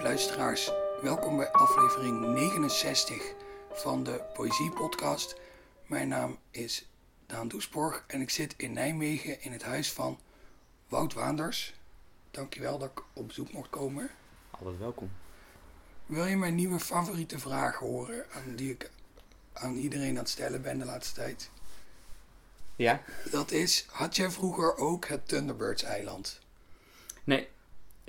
[0.00, 0.70] lieve luisteraars.
[1.02, 3.34] Welkom bij aflevering 69
[3.72, 5.36] van de Poëzie Podcast.
[5.86, 6.88] Mijn naam is
[7.26, 10.18] Daan Doesborg en ik zit in Nijmegen in het huis van
[10.88, 11.74] Wout Waanders.
[12.30, 14.10] Dankjewel dat ik op bezoek mocht komen.
[14.50, 15.10] Altijd welkom.
[16.06, 18.90] Wil je mijn nieuwe favoriete vraag horen aan die ik
[19.52, 21.50] aan iedereen aan het stellen ben de laatste tijd?
[22.76, 23.02] Ja?
[23.30, 26.40] Dat is, had jij vroeger ook het Thunderbirds-eiland?
[27.24, 27.48] Nee.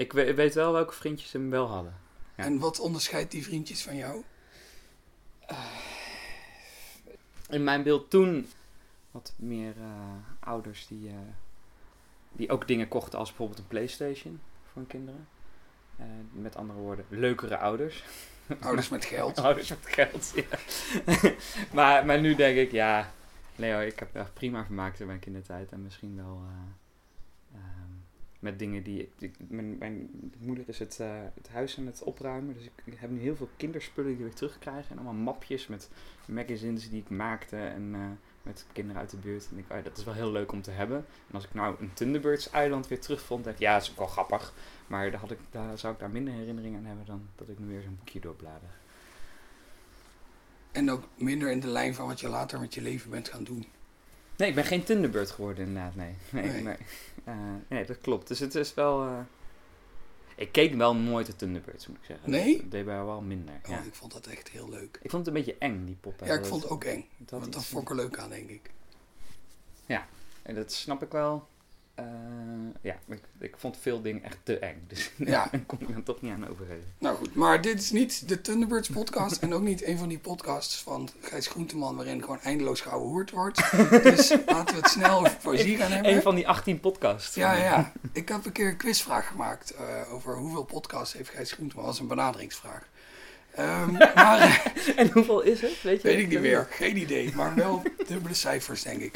[0.02, 1.96] Ik we- weet wel welke vriendjes hem wel hadden.
[2.36, 2.44] Ja.
[2.44, 4.24] En wat onderscheidt die vriendjes van jou?
[7.50, 8.50] In mijn beeld toen
[9.12, 11.16] wat meer eh, ouders die, eh,
[12.32, 15.28] die ook dingen kochten als bijvoorbeeld een Playstation voor hun kinderen.
[15.98, 18.04] Eh, met andere woorden, leukere ouders.
[18.60, 19.40] Ouders met geld.
[19.46, 20.58] Ouders met geld, ja.
[21.78, 23.12] maar, maar nu denk ik, ja,
[23.56, 25.72] Leo, ik heb echt prima vermaakt in mijn kindertijd.
[25.72, 26.42] En misschien wel
[28.42, 29.10] met dingen die...
[29.20, 32.54] ik- mijn, mijn moeder is het, eh, het huis aan het opruimen.
[32.54, 34.90] Dus ik, heb nu heel veel kinderspullen die ik terugkrijg.
[34.90, 35.90] En allemaal mapjes met
[36.28, 37.58] magazines die ik maakte.
[37.58, 38.02] En eh,
[38.42, 39.48] met kinderen uit de buurt.
[39.52, 40.98] En ik, oh ja, dat is wel heel leuk om te hebben.
[41.28, 43.98] En als ik nou een Thunderbirds eiland weer terugvond, denk ik, ja, dat is ook
[43.98, 44.54] wel grappig.
[44.88, 47.60] Maar daar, had ik, daar zou ik daar minder herinneringen aan hebben dan dat ik
[47.60, 48.70] nu weer zo'n boekje doorblader.
[50.72, 53.44] En ook minder in de lijn van wat je later met je leven bent gaan
[53.44, 53.66] doen.
[54.38, 56.16] Nee, ik ben geen Thunderbird geworden inderdaad, nee.
[56.30, 56.62] Nee, Nee.
[56.62, 56.78] nee.
[57.24, 57.36] Eh,
[57.68, 58.28] nee dat klopt.
[58.28, 59.02] Dus het is wel...
[59.04, 59.20] eh,
[60.36, 62.30] Ik keek wel nooit de Thunderbirds, moet ik zeggen.
[62.30, 62.58] Nee?
[62.62, 63.80] Dat deed mij wel minder, Oh, ja.
[63.82, 65.00] ik vond dat echt heel leuk.
[65.02, 66.28] Ik vond het een beetje eng, die poppen.
[66.28, 67.06] Ja, ik vond het ook eng.
[67.18, 68.72] dat dat vond ik er leuk aan, denk ik.
[70.44, 71.48] En dat snap ik wel.
[71.96, 72.06] Eh,
[72.82, 74.84] ja, ik, ik vond veel dingen echt te eng.
[74.88, 75.48] Dus Ja.
[75.52, 76.94] daar kon ik dan toch niet aan overgeven.
[76.98, 80.20] Nou goed, maar dit is niet de Thunderbirds podcast en ook niet een van die
[80.20, 83.72] podcasts van Gijs Groenteman waarin gewoon eindeloos gehoord wordt.
[84.04, 86.14] Dus laten we het snel over poëzie gaan hebben.
[86.14, 87.36] Een van die 18 podcasts.
[87.36, 87.92] Ja, ja.
[88.14, 91.86] Ik heb een keer een quizvraag gemaakt eh, over hoeveel podcasts heeft Gijs Groenteman.
[91.86, 92.90] Was een benaderingsvraag.
[93.56, 95.82] Ehm, maar eh, En hoeveel is het?
[95.82, 96.68] Weet je weet ik niet meer.
[96.70, 97.36] Geen idee.
[97.36, 99.14] Maar wel dubbele cijfers, denk ik.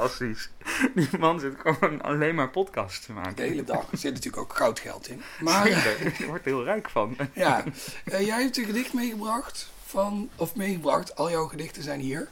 [0.00, 0.50] Fantastisch.
[0.94, 3.36] Die man zit gewoon alleen maar podcasts te maken.
[3.36, 3.92] de hele dag.
[3.92, 5.22] Er zit natuurlijk ook goudgeld in.
[5.40, 6.14] Maar eh, Zeker.
[6.18, 7.16] Je wordt er heel rijk van.
[7.34, 7.64] ja,
[8.04, 12.28] Eh, jij hebt een gedicht meegebracht van, of meegebracht, al jouw gedichten zijn hier.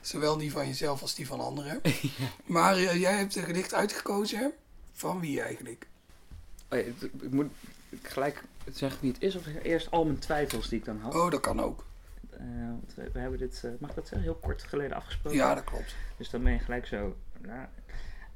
[0.00, 1.80] Zowel die van jezelf als die van anderen.
[2.44, 4.52] Maar eh, jij hebt een gedicht uitgekozen.
[4.92, 5.86] Van wie eigenlijk?
[6.68, 6.84] Oh ja,
[7.20, 7.50] ik moet
[8.02, 11.14] gelijk zeggen wie het is, of eerst al mijn twijfels die ik dan had.
[11.14, 11.84] Oh, dat kan ook.
[12.42, 15.38] Eh, want we, we hebben dit, eh, mag ik dat zeggen, heel kort geleden afgesproken.
[15.38, 15.94] Ja, dat klopt.
[16.16, 17.16] Dus dan ben je gelijk zo.
[17.38, 17.66] Nou,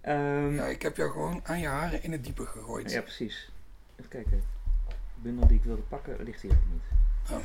[0.01, 2.91] ehm, Ja, ik heb jou gewoon aan je haren in het diepe gegooid.
[2.91, 3.51] ja, precies.
[3.97, 4.43] Even kijken.
[4.89, 6.83] De bundel die ik wilde pakken ligt hier ook niet.
[7.31, 7.39] Oh,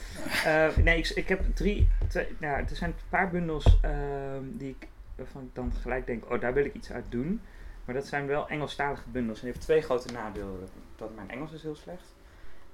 [0.46, 1.90] Eh, nee, ik, ik heb drie.
[2.08, 6.32] Twee, nou, er zijn een paar bundels ehm, die ik, waarvan ik dan gelijk denk:
[6.32, 7.42] oh, daar wil ik iets uit doen.
[7.86, 9.38] Maar dat zijn wel Engelstalige bundels.
[9.40, 10.68] En die heeft twee grote nadelen.
[10.96, 12.14] Dat mijn Engels is heel slecht.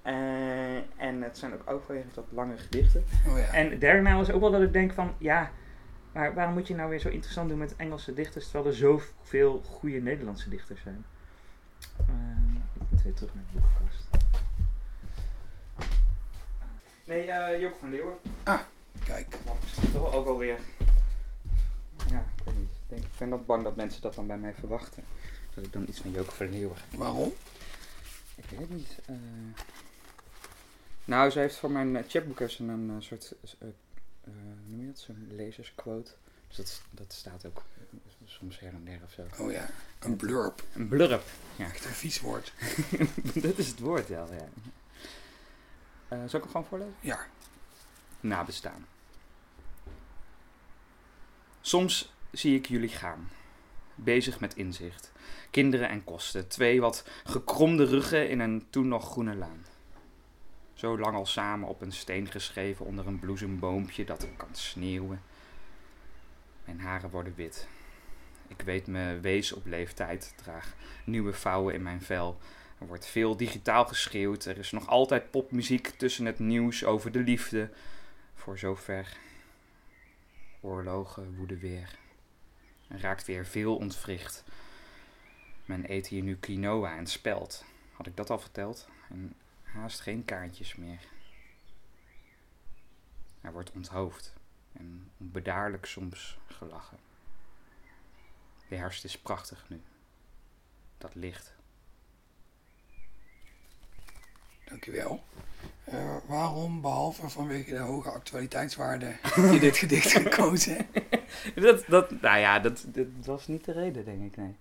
[0.02, 3.06] Eh, en het zijn ook overwegend wat lange gedichten.
[3.28, 3.46] oh ja.
[3.46, 5.52] En het derde nadeel is ook wel dat ik denk van, ja,
[6.12, 9.62] maar waarom moet je nou weer zo interessant doen met Engelse dichters, terwijl er zoveel
[9.66, 11.06] goede Nederlandse dichters zijn?
[11.98, 14.08] Ehm, ik moet weer terug naar de boekenkast.
[17.06, 17.26] Nee,
[17.60, 18.14] Joke van Leeuwen.
[19.04, 19.38] Kijk.
[19.46, 20.60] Dat is toch ook alweer.
[22.10, 22.70] Ja, ik weet niet.
[22.70, 25.04] Ik, denk, ik ben ook bang dat mensen dat dan bij mij verwachten.
[25.54, 27.34] Dat ik dan iets van Joke van Leeuwen ga Waarom?
[28.36, 28.98] ik weet het niet.
[31.08, 33.68] Nou, ze heeft voor mijn uh, chapboek heeft ze een eh, soort, eh,
[34.24, 34.34] eh,
[34.66, 36.12] noem je dat, zo'n lezersquote.
[36.48, 39.44] Dus dat, dat staat ook eh, soms her en der of zo.
[39.44, 39.70] Oh ja.
[40.00, 40.64] Een blurb.
[40.74, 41.24] Een blurb.
[41.58, 42.54] Echt een vies woord.
[43.46, 44.26] dat is het woord, ja.
[44.32, 44.50] ja.
[46.08, 46.96] Eh, zal ik hem gewoon voorlezen?
[47.00, 47.28] Ja.
[48.20, 48.86] Nabestaan.
[51.62, 53.30] Soms zie ik jullie gaan.
[53.96, 55.12] Bezig met inzicht.
[55.52, 56.48] Kinderen en kosten.
[56.48, 59.66] Twee wat gekromde ruggen in een toen nog groene laan.
[60.78, 65.22] Zo lang al samen op een steen geschreven onder een bloesemboompje dat kan sneeuwen.
[66.66, 67.68] Mijn haren worden wit.
[68.48, 72.38] Ik weet me wees op leeftijd, draag nieuwe vouwen in mijn vel.
[72.80, 74.46] Er wordt veel digitaal geschreeuwd.
[74.46, 77.70] Er is nog altijd popmuziek tussen het nieuws over de liefde.
[78.34, 79.18] Voor zover.
[80.62, 81.98] Oorlogen woeden weer.
[82.88, 84.44] Er raakt weer veel ontwricht.
[85.66, 87.66] Men eet hier nu quinoa en spelt.
[87.92, 88.88] Had ik dat al verteld?
[89.10, 89.36] En
[89.74, 91.00] haast geen kaartjes meer.
[93.42, 94.34] Er wordt onthoofd
[94.74, 96.98] en onbedaarlijk soms gelachen.
[98.68, 99.82] De herfst is prachtig nu.
[100.98, 101.56] Dat licht.
[104.66, 105.24] Dankjewel.
[105.84, 110.88] Eh waarom, behalve vanwege de hoge actualiteitswaarde, heb je dit gedicht gekozen?
[111.56, 114.56] Dat, dat, nou ja, dat, dat was niet de reden, denk ik, nee.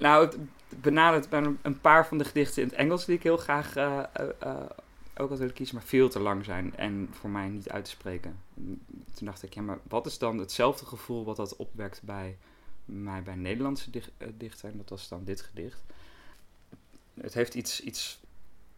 [0.00, 0.36] Nou, het
[0.82, 3.98] benadert bij een- paar van de gedichten in het Engels die ik heel graag eh,
[4.12, 4.56] eh, eh,
[5.16, 7.90] ook had willen kiezen, maar veel te lang zijn en voor mij niet uit te
[7.90, 8.38] spreken.
[9.14, 12.36] Toen dacht ik, ja, maar wat is dan hetzelfde gevoel wat dat opwekt bij
[12.84, 14.70] mij bij Nederlandse dich- dichter?
[14.70, 15.82] En dat was dan dit gedicht.
[17.20, 18.20] Het heeft iets, iets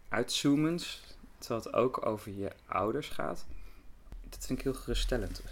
[0.08, 1.02] uitzoomends,
[1.38, 3.44] terwijl het ook over je ouders gaat.
[4.28, 5.42] Dat vind ik heel geruststellend.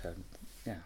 [0.62, 0.82] Ja.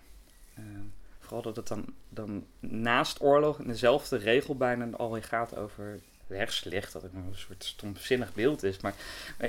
[1.24, 6.00] Vooral dat het dan, dan naast oorlog in dezelfde regel bijna al weer gaat over
[6.26, 6.92] herfstlicht.
[6.92, 8.80] Dat het een soort stomzinnig beeld is.
[8.80, 8.94] Maar,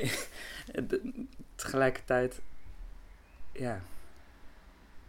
[1.55, 2.39] tegelijkertijd,
[3.51, 3.81] ja,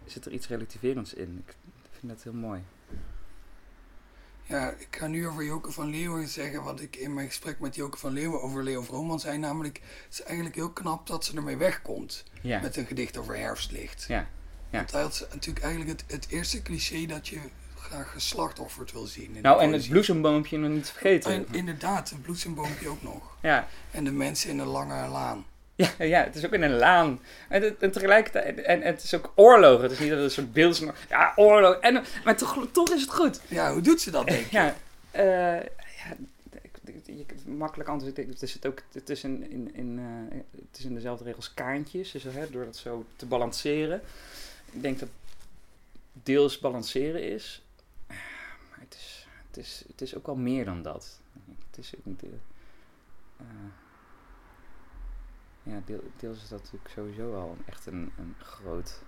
[0.05, 1.43] zit er iets relativerends in.
[1.47, 1.55] Ik
[1.99, 2.63] vind dat heel mooi.
[4.49, 7.75] Ja, ik ga nu over Joke van Leeuwen zeggen wat ik in mijn gesprek met
[7.75, 9.39] Joke van Leeuwen over Leo Vrooman zei.
[9.39, 13.37] Namelijk, het is eigenlijk heel knap dat ze ermee wegkomt Ja, met een gedicht over
[13.37, 14.05] herfstlicht.
[14.09, 14.29] ja,
[14.71, 14.79] ja.
[14.79, 17.39] Want had natuurlijk eigenlijk het, het eerste cliché dat je
[17.79, 19.37] graag geslachtofferd wil zien.
[19.43, 21.33] Nou, en het bloesemboompje nog niet vergeten.
[21.33, 23.37] En inderdaad, het bloesemboompje ook nog.
[23.41, 25.47] Ja, En de mensen in de lange laan.
[25.75, 27.21] Ja, ja, het is ook in een laan.
[27.49, 29.83] En, tegelijkertijd, en, en het is ook oorlog.
[29.83, 31.75] Het is niet dat het een soort beeld is, maar ja, oorlog.
[31.75, 33.41] En, maar toch, toch is het goed.
[33.49, 34.57] Ja, hoe doet ze dat, denk je?
[34.57, 34.75] Ja,
[35.11, 36.17] eh, ja
[37.05, 38.17] je makkelijk antwoord.
[38.17, 39.99] Het is het ook, het is in, in, in,
[40.51, 42.11] het is in dezelfde regels kaantjes.
[42.11, 44.01] Dus hè, door dat zo te balanceren.
[44.77, 45.09] Ik denk dat
[46.13, 47.63] deels balanceren is.
[48.07, 51.21] Maar het is, het is, het is ook wel meer dan dat.
[51.71, 52.23] Het is ook niet.
[53.37, 53.47] eh,
[55.63, 59.03] ja, deel, deels is dat natuurlijk sowieso al echt een, groot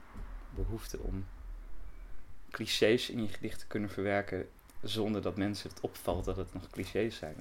[0.54, 1.26] behoefte om
[2.50, 4.48] clichés in je gedicht te kunnen verwerken
[4.82, 7.36] zonder dat mensen het opvalt dat het nog clichés zijn.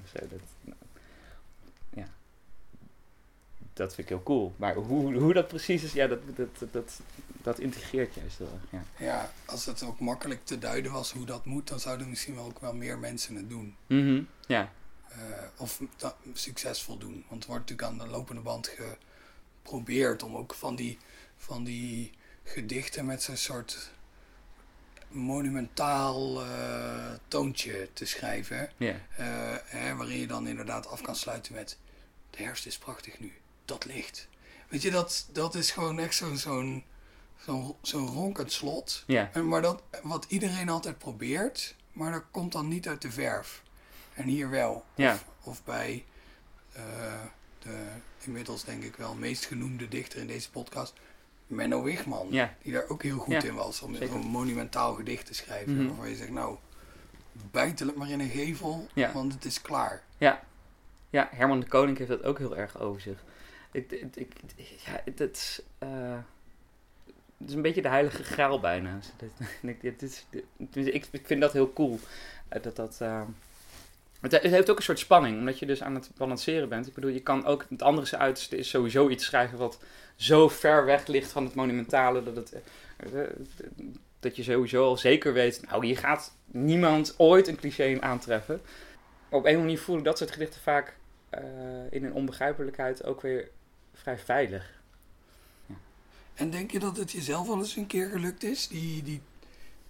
[3.78, 4.54] Dat vind ik heel cool.
[4.56, 7.00] Maar hoe, hoe dat precies is, ja, dat, dat, dat,
[7.42, 8.50] dat, integreert juist erg.
[8.70, 8.82] Ja.
[8.98, 12.44] Ja, als het ook makkelijk te duiden was hoe dat moet, dan zouden misschien wel
[12.44, 13.76] ook wel meer mensen het doen.
[13.86, 14.72] Mhm, ja.
[15.08, 15.18] Eh,
[15.56, 15.82] of
[16.32, 17.24] succesvol doen.
[17.28, 18.70] Want er wordt natuurlijk aan de lopende band
[19.62, 20.98] geprobeerd om ook van die,
[21.36, 22.10] van die
[22.42, 23.90] gedichten met zo'n soort
[25.08, 28.70] monumentaal eh, toontje te schrijven.
[28.76, 28.94] ja.
[29.16, 31.78] Eh, hè, waarin je dan inderdaad af kan sluiten met
[32.30, 33.32] de herfst is prachtig nu,
[33.68, 34.28] dat licht.
[34.68, 36.84] Weet je, dat, dat is gewoon echt zo'n zo'n
[37.82, 39.04] zo'n ronkend slot.
[39.06, 39.30] Ja.
[39.32, 43.62] En Maar dat, wat iedereen altijd probeert, maar dat komt dan niet uit de verf.
[44.14, 44.84] En hier wel.
[44.94, 45.12] Ja.
[45.12, 46.04] Of, of bij
[46.72, 46.82] eh,
[47.58, 47.86] de
[48.24, 50.94] inmiddels denk ik wel meest genoemde dichter in deze podcast,
[51.46, 52.26] Menno Wigman.
[52.30, 52.54] Ja.
[52.62, 55.76] Die daar ook heel goed Ja, in was om zo'n monumentaal gedicht te schrijven.
[55.76, 55.86] Mhm.
[55.86, 56.56] Waarvan je zegt, nou,
[57.50, 60.02] bijtel het maar in een gevel, want het is klaar.
[60.18, 60.42] Ja.
[61.10, 63.18] ja, Herman de Koning heeft dat ook heel erg over zich.
[63.70, 64.32] Ik, ik,
[64.84, 66.18] ja, is, eh,
[67.38, 68.98] het is een beetje de heilige graal bijna.
[69.16, 69.84] Dit-
[70.94, 71.98] ik, vind dat heel cool.
[72.48, 73.22] eh, Dat dat, eh,
[74.20, 76.86] het, heeft ook een soort spanning, omdat je dus aan het balanceren bent.
[76.86, 79.78] Ik bedoel, je kan ook het andere uiterste is sowieso iets schrijven wat
[80.16, 82.54] zo ver weg ligt van het monumentale dat het...
[84.20, 88.60] dat je sowieso al zeker weet, nou, hier gaat niemand ooit een cliché aantreffen
[89.28, 90.96] op een manier voel ik dat soort gedichten vaak
[91.90, 93.48] in hun onbegrijpelijkheid ook weer
[94.02, 94.76] vrij veilig.
[96.34, 98.68] En denk je dat het jezelf wel eens een keer gelukt is?
[98.68, 99.20] Die, die,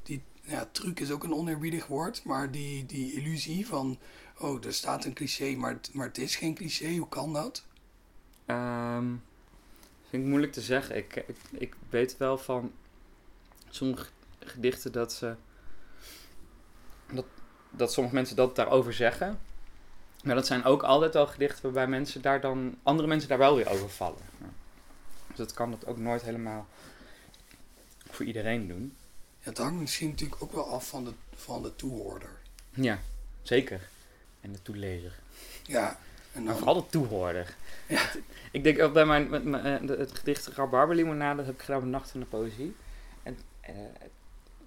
[0.02, 3.98] die ja, truc is ook een oneerbiedig woord, maar die, die illusie van,
[4.38, 7.64] oh, er staat een cliché, maar, het- maar het is geen cliché, hoe kan dat?
[8.46, 9.06] Ehm,
[10.08, 10.96] vind ik moeilijk te zeggen.
[10.96, 12.72] Ik, ik, ik weet wel van
[13.68, 14.06] sommige
[14.38, 15.34] gedichten dat ze.
[17.12, 17.24] Dat,
[17.70, 19.40] dat sommige mensen dat daarover zeggen.
[20.22, 22.78] Maar dat zijn ook altijd wel gedichten waarbij mensen daar dan.
[22.82, 24.22] andere mensen daar wel weer over vallen.
[25.26, 26.66] Dus dat kan dat ook nooit helemaal
[28.10, 28.96] voor iedereen doen.
[29.38, 32.30] Ja, het hangt misschien natuurlijk ook wel af van de, van de toehoorder.
[32.70, 32.98] Ja,
[33.42, 33.88] zeker.
[34.40, 35.12] En de toelezer.
[35.62, 35.98] Ja,
[36.32, 37.54] en dan, vooral de toehoorder.
[37.86, 38.02] Ja.
[38.50, 41.80] Ik denk ook bij mijn, met mijn, eh, het gedicht Rabarberlimonade, dat heb ik gedaan
[41.80, 42.76] op Nacht van de Poëzie.
[43.22, 43.74] En eh,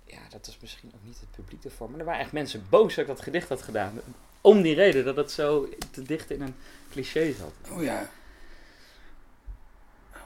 [0.06, 2.96] ja, dat is misschien ook niet het publiek ervoor, maar er waren echt mensen boos
[2.96, 4.00] dat ik dat gedicht had gedaan.
[4.42, 6.56] Om die reden, dat het zo te dicht in een
[6.92, 7.54] cliché zat.
[7.72, 8.10] oh ja.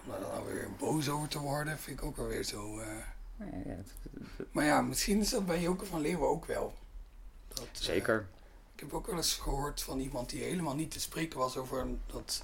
[0.04, 2.80] Om daar dan nou weer boos over te worden, vind ik ook wel weer zo.
[2.80, 2.88] eh.
[3.40, 3.92] Ja, ja, het-
[4.38, 6.74] het- Maar ja, misschien is dat bij Joke van Leeuwen ook wel.
[7.48, 8.28] Dat, eh, zeker.
[8.74, 11.88] Ik heb ook wel eens gehoord van iemand die helemaal niet te spreken was over
[12.08, 12.44] dat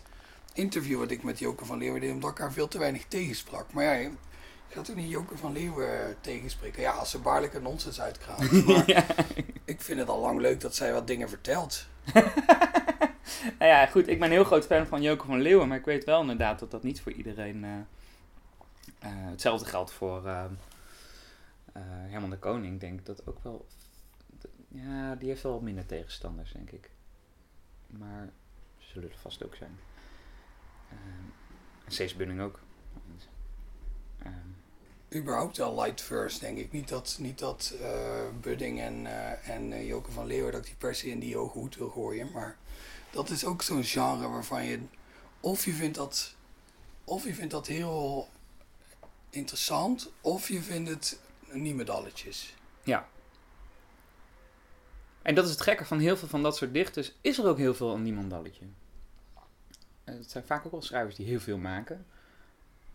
[0.53, 3.73] interview wat ik met Joke van Leeuwen deed, omdat ik haar veel te weinig tegensprak.
[3.73, 4.09] Maar ja,
[4.71, 6.81] je gaat ook niet Joke van Leeuwen tegenspreken.
[6.81, 8.51] Ja, als ze baarlijke nonsens uitkraamt.
[8.65, 9.05] Maar ja.
[9.65, 11.87] ik vind het al lang leuk dat zij wat dingen vertelt.
[13.59, 15.85] nou ja, goed, ik ben een heel groot fan van Joke van Leeuwen, maar ik
[15.85, 17.63] weet wel inderdaad dat dat niet voor iedereen...
[17.63, 17.71] eh,
[18.99, 20.43] eh, hetzelfde geldt voor eh,
[21.73, 23.67] eh, Herman de Koning, denk ik dat ook wel...
[24.67, 26.89] Ja, die heeft wel wat minder tegenstanders, denk ik.
[27.87, 28.29] Maar
[28.77, 29.79] ze zullen er vast ook zijn.
[30.89, 31.29] Ehm
[31.85, 32.59] en Cees Bunning ook.
[34.19, 34.49] Ehm,
[35.15, 36.71] Überhaupt wel light first, denk ik.
[36.71, 40.75] Niet dat, niet dat eh, Budding en, eh en eh, Joke van Leeuwen, dat die
[40.75, 42.31] per se in die hoge hoed wil gooien.
[42.31, 42.57] Maar
[43.11, 44.79] dat is ook zo'n genre waarvan je...
[45.39, 46.35] Of je vindt dat,
[47.03, 48.29] of je vindt dat heel
[49.29, 51.19] interessant, of je vindt het
[51.51, 52.55] niet medalletjes.
[55.21, 57.13] En dat is het gekke van heel veel van dat soort dichters.
[57.21, 58.65] Is er ook heel veel een niemandalletje.
[60.03, 62.05] Het zijn vaak ook wel schrijvers die heel veel maken.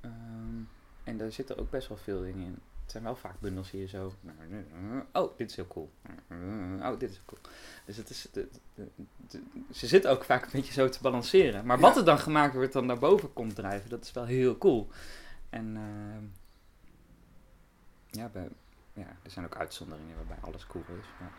[0.01, 0.63] Ehm,
[1.07, 2.59] en daar zitten ook best wel veel dingen in.
[2.83, 4.13] Het zijn wel vaak bundels hier zo.
[5.13, 5.91] Oh, dit is heel cool.
[6.83, 7.41] Oh, dit is cool.
[7.85, 8.89] Dus het is, de, de-
[9.29, 11.67] de- ze zitten ook vaak een beetje zo te balanceren.
[11.67, 11.99] Maar wat Ja.
[12.01, 14.89] er dan gemaakt wordt, dan naar boven komt drijven, dat is wel heel cool.
[15.51, 16.25] En ehm,
[18.11, 18.49] ja, bij,
[18.93, 21.07] ja, er zijn ook uitzonderingen waarbij alles cool is.
[21.21, 21.33] Maar,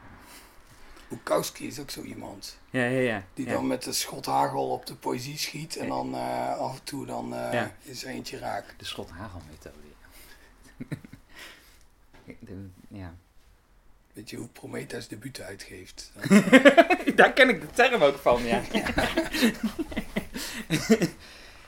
[1.09, 2.57] Bukowski is ook zo iemand.
[2.69, 3.23] ja, ja, ja.
[3.33, 3.51] Die ja.
[3.53, 5.89] dan met de schothagel op de poëzie schiet en Ja.
[5.89, 7.75] dan eh, af en toe dan eh, Ja.
[7.81, 8.73] is er eentje raak.
[8.77, 9.75] De schot-hagel-methode.
[12.39, 13.15] De- ja.
[14.13, 16.11] Weet je hoe Prometheus debuut uitgeeft?
[17.15, 18.61] Daar ken ik de term ook van, ja.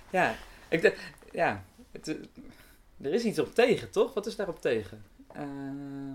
[0.10, 0.36] ja,
[0.67, 0.96] ik
[1.31, 2.15] ja het, eh,
[3.01, 4.13] er is iets op tegen, toch?
[4.13, 5.03] Wat is daarop tegen?
[5.33, 5.43] Eh,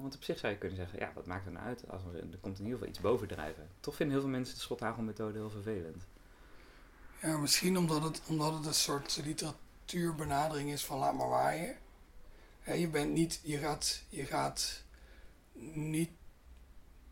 [0.01, 1.89] want op zich zou je kunnen zeggen, ja, wat maakt er nou uit?
[1.89, 3.69] Als er, er komt in ieder geval iets bovendrijven.
[3.81, 6.07] Toch vinden heel veel mensen de schothagelmethode heel vervelend.
[7.23, 11.77] Ja, misschien omdat het, omdat het een soort literatuurbenadering is van laat maar waaien.
[12.65, 14.83] Je bent niet, je gaat, je gaat
[15.73, 16.11] niet,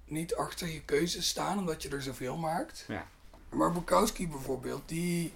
[0.04, 2.84] niet achter je keuzes staan omdat je er zoveel maakt.
[2.88, 3.06] Ja.
[3.48, 5.34] Maar Bukowski bijvoorbeeld, die,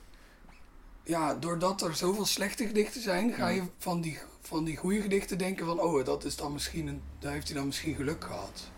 [1.03, 5.39] ja, doordat er zoveel slechte gedichten zijn, ga je van die, van die goede gedichten
[5.39, 8.71] denken van, oh, dat is dan misschien een, daar heeft hij dan misschien geluk gehad.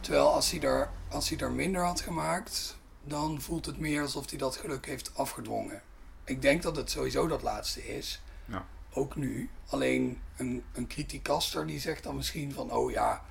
[0.00, 4.30] Terwijl als hij er, als hij er minder had gemaakt, dan voelt het meer alsof
[4.30, 5.82] hij dat geluk heeft afgedwongen.
[6.24, 8.22] Ik denk dat het sowieso dat laatste is.
[8.44, 8.66] Ja.
[8.92, 9.50] Ook nu.
[9.66, 13.24] Alleen een, een criticaster die zegt dan misschien van, oh ja,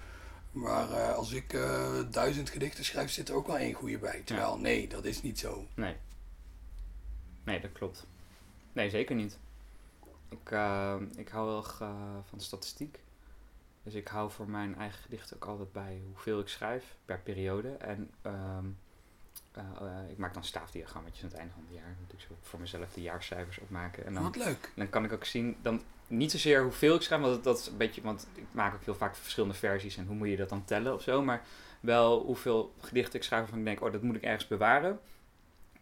[0.52, 4.22] maar eh, als ik eh, duizend gedichten schrijf, zit er ook wel één goede bij.
[4.26, 5.68] Terwijl, nee, dat is niet zo.
[5.74, 5.96] Nee.
[7.44, 8.08] Nee, dat klopt.
[8.74, 9.38] Nee, zeker niet.
[10.30, 11.90] Ik, eh, ik hou wel erg, eh,
[12.30, 13.00] van statistiek.
[13.84, 17.70] Dus ik hou voor mijn eigen gedichten ook altijd bij hoeveel ik schrijf per periode.
[17.70, 18.66] En ehm,
[19.52, 21.88] eh, ik maak dan staafdiagrammetjes aan het einde van het jaar.
[21.88, 24.06] Dan moet ik zo voor mezelf de jaarcijfers opmaken.
[24.06, 24.72] En dan, Wat leuk.
[24.76, 27.68] dan kan ik ook zien, dan niet zozeer hoeveel ik schrijf, want dat, dat is
[27.68, 30.50] een beetje, want ik maak ook heel vaak verschillende versies en hoe moet je dat
[30.50, 31.22] dan tellen of zo.
[31.24, 31.42] Maar
[31.80, 35.00] wel hoeveel gedichten ik schrijf waarvan ik denk, oh, dat moet ik ergens bewaren.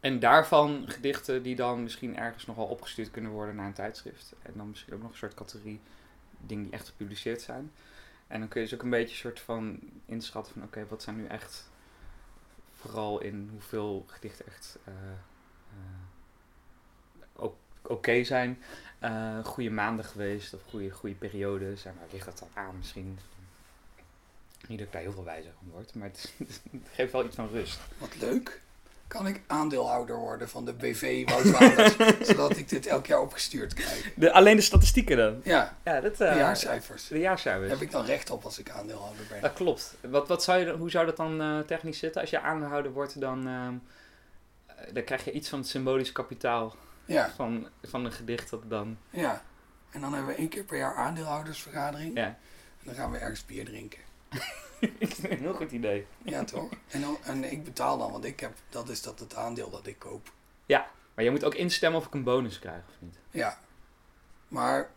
[0.03, 4.33] En daarvan gedichten die dan misschien ergens nogal opgestuurd kunnen worden naar een tijdschrift.
[4.41, 5.79] En dan misschien ook nog een soort categorie
[6.37, 7.71] dingen die echt gepubliceerd zijn.
[8.27, 11.15] En dan kun je dus ook een beetje soort van inschatten van oké, wat zijn
[11.15, 11.69] nu echt
[12.73, 14.77] vooral in hoeveel gedichten echt
[17.33, 18.63] ook oké zijn.
[18.99, 21.85] Eh goede maanden geweest of goede, goede periodes.
[21.85, 23.19] En waar ligt dat dan aan misschien?
[24.67, 26.33] Niet dat ik daar heel veel wijzer van word, maar het
[26.95, 27.79] geeft wel iets van rust.
[27.97, 28.62] Wat leuk.
[29.13, 31.95] Kan ik aandeelhouder worden van de BV Woutwaters,
[32.29, 34.13] zodat ik dit elk jaar opgestuurd krijg?
[34.15, 35.41] De, alleen de statistieken dan?
[35.43, 37.07] Ja, Ja, dat, de eh, jaarcijfers.
[37.07, 37.71] De jaarcijfers.
[37.71, 39.41] Heb ik dan recht op als ik aandeelhouder ben?
[39.41, 39.95] Dat klopt.
[40.01, 42.21] Wat, wat zou je, hoe zou dat dan eh, technisch zitten?
[42.21, 43.73] Als je aandeelhouder wordt, dan, ehm,
[44.65, 48.69] eh, dan krijg je iets van het symbolisch kapitaal Ja, van, van een gedicht dat
[48.69, 48.97] dan...
[49.09, 49.41] ja.
[49.91, 52.17] En dan hebben we één keer per jaar aandeelhoudersvergadering.
[52.17, 52.37] Ja, En
[52.83, 53.99] dan gaan we ergens bier drinken.
[54.97, 56.05] ik vind een heel goed idee.
[56.23, 56.69] Ja, toch?
[56.87, 59.87] En, dan, en ik betaal dan, want ik heb, dat is dat het aandeel dat
[59.87, 60.31] ik koop.
[61.13, 63.17] Maar je moet ook instemmen of ik een bonus krijg of niet.
[63.31, 63.59] Ja.
[64.47, 64.89] Maar,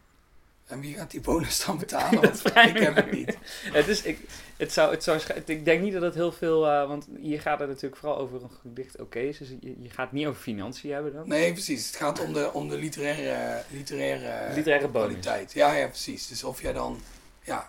[0.66, 2.22] en wie gaat die bonus dan betalen?
[2.32, 3.38] Dat Want ik heb het niet.
[3.78, 4.18] Het is, ik,
[4.56, 6.66] het zou, het zou, ik denk niet dat het heel veel...
[6.66, 9.38] eh, want hier gaat het natuurlijk vooral over een gedicht oké is.
[9.38, 11.28] Dus je, je gaat het niet over financiën hebben dan.
[11.28, 11.86] Nee, precies.
[11.86, 15.06] Het gaat om de, om de literaire, literaire, Literaire bonus.
[15.06, 15.52] kwaliteit.
[15.52, 16.26] Ja, ja, precies.
[16.26, 17.00] Dus of jij dan...
[17.42, 17.68] Ja,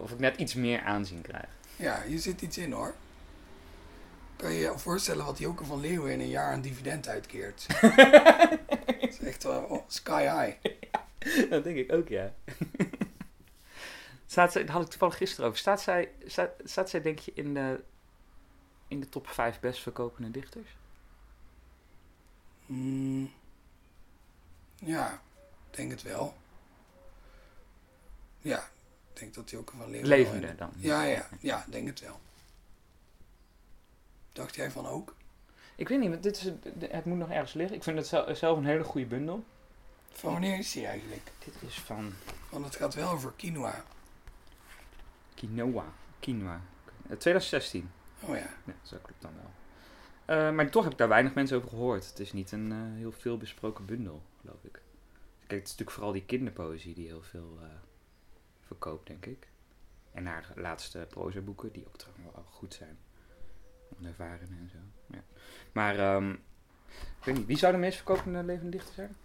[0.00, 1.48] Of ik net iets meer aanzien krijg.
[1.76, 2.94] ja, hier zit iets in hoor.
[4.36, 7.66] Kan je je voorstellen wat Joke van Leeuwen in een jaar aan dividend uitkeert?
[9.00, 10.80] Dat is echt wel oh, sky high.
[11.50, 12.32] Dat denk ik ook, ja.
[14.26, 15.58] staat zij, daar had ik toevallig gisteren over.
[15.58, 17.80] Staat zij, staat, staat zij denk je, in de,
[18.88, 20.76] in de top 5 best verkopende dichters?
[22.66, 23.32] Mm,
[24.74, 25.22] ja,
[25.70, 26.34] denk het wel.
[28.38, 28.68] Ja,
[29.20, 30.08] denk dat van Leeuwen...
[30.08, 30.70] wel Levende in- dan?
[30.76, 32.20] Ja, ja, ja, denk het wel.
[34.32, 35.14] Dacht jij van ook?
[35.76, 36.50] Ik weet niet, want dit is,
[36.90, 37.76] het moet nog ergens liggen.
[37.76, 39.44] Ik vind het zel- zelf een hele goede bundel.
[40.12, 41.30] Van wanneer is die eigenlijk?
[41.44, 42.12] Dit is van
[42.50, 43.84] Want het gaat wel over quinoa.
[45.34, 45.84] Quinoa.
[46.20, 46.60] Quinoa.
[47.08, 47.90] Eh, 2016.
[48.20, 48.46] Oh ja.
[48.64, 49.50] Ja, zo klopt dan wel.
[50.36, 52.06] Eh, maar toch heb ik daar weinig mensen over gehoord.
[52.08, 54.72] Het is niet een eh, heel veel besproken bundel, geloof ik.
[54.72, 57.66] Kijk, het is natuurlijk vooral die kinderpoëzie die heel veel eh,
[58.70, 59.48] verkoopt, denk ik.
[60.12, 62.98] En haar laatste prozaboeken, die ook trouwens wel goed zijn.
[63.98, 64.78] Onervaren en zo.
[65.16, 65.22] Ja.
[65.72, 66.30] Maar, ehm,
[67.18, 69.16] ik weet niet, wie zou de meest verkopende levende dichter zijn?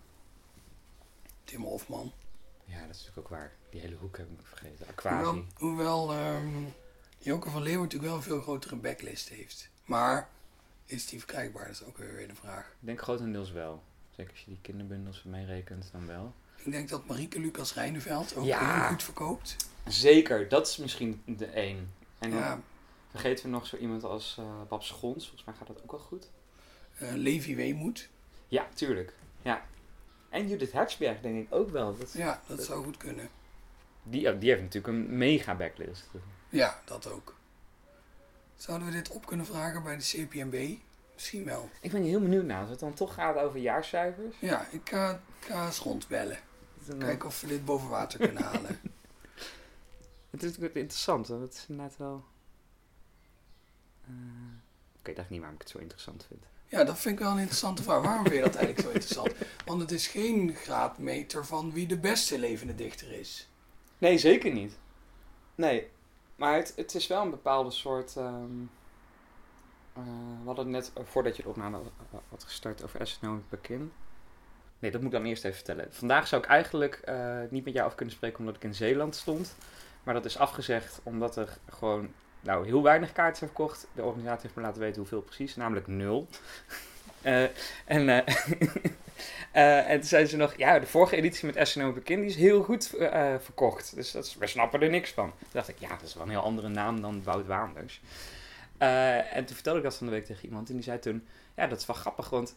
[1.43, 2.13] Tim Hofman.
[2.65, 3.53] Ja, dat is natuurlijk ook waar.
[3.69, 4.85] Die hele hoek heb ik vergeten.
[4.95, 5.45] Hoewel, Aquasi.
[5.55, 6.63] hoewel ehm,
[7.17, 9.69] Joke van Leeuwen natuurlijk wel een veel grotere backlist heeft.
[9.85, 10.29] Maar
[10.85, 11.65] is die verkrijgbaar?
[11.65, 12.65] Dat is ook weer de vraag.
[12.67, 13.83] Ik denk grotendeels wel.
[14.15, 16.33] Zeker als je die kinderbundels meerekent, dan wel.
[16.65, 18.75] Ik denk dat Marieke Lucas Rijneveld ook Ja.
[18.79, 19.55] heel goed verkoopt.
[19.87, 21.93] Zeker, dat is misschien de één.
[22.19, 22.59] En dan Ja,
[23.09, 25.23] vergeten we nog zo iemand als eh Bab Schons.
[25.25, 26.29] Volgens mij gaat dat ook wel goed.
[26.97, 28.09] eh, Levi Weemoed.
[28.47, 29.13] Ja, tuurlijk.
[29.41, 29.65] Ja.
[30.29, 31.97] En Judith Hertzberg denk ik ook wel.
[31.97, 33.29] Dat, Ja, dat zou goed kunnen.
[34.03, 36.09] die, oh, die heeft natuurlijk een mega backlist.
[36.49, 37.35] Ja, dat ook.
[38.55, 40.75] Zouden we dit op kunnen vragen bij de CPMB?
[41.13, 41.69] Misschien wel.
[41.81, 42.61] Ik ben heel benieuwd naar.
[42.61, 44.35] Als het dan toch gaat over jaarcijfers.
[44.39, 46.39] Ja, ik ga, ik ga eens rondbellen.
[46.89, 48.79] Eh, Kijken of we dit boven water kunnen halen.
[50.29, 51.27] Het is natuurlijk interessant.
[51.27, 52.23] want Het is inderdaad wel...
[54.05, 54.11] eh,
[54.99, 56.43] ik weet eigenlijk niet waarom ik het zo interessant vind.
[56.67, 58.01] Ja, dat vind ik wel een interessante vraag.
[58.03, 59.49] Waarom vind je dat eigenlijk zo interessant?
[59.65, 63.49] Want het is geen graadmeter van wie de beste levende dichter is.
[63.97, 64.77] Nee, zeker niet.
[65.55, 65.87] Nee,
[66.35, 68.15] maar het, het is wel een bepaalde soort.
[68.17, 68.43] eh,
[69.93, 70.01] we
[70.45, 71.79] hadden het net, eh, voordat je de opname
[72.29, 73.91] had- gestart, over SNO Pekin.
[74.91, 75.87] Dat moet ik dan eerst even vertellen.
[75.89, 79.15] Vandaag zou ik eigenlijk eh, niet met jou af kunnen spreken omdat ik in Zeeland
[79.15, 79.55] stond.
[80.03, 82.09] Maar dat is afgezegd omdat er gewoon
[82.41, 83.87] nou, heel weinig kaarten zijn verkocht.
[83.93, 86.27] De organisatie heeft me laten weten hoeveel precies, namelijk nul.
[87.21, 87.43] Eh,
[87.85, 88.09] en,
[89.51, 92.35] eh, en toen zeiden ze nog, ja, de vorige editie met SNO Pekin die is
[92.35, 92.87] heel goed
[93.39, 93.95] verkocht.
[93.95, 95.33] Dus dat is, we snappen er niks van.
[95.39, 98.01] Toen dacht ik, ja, dat is wel een heel andere naam dan Wout Waanders.
[98.77, 101.67] En toen vertelde ik dat van de week tegen iemand en die zei toen, ja,
[101.67, 102.55] dat is wel grappig, want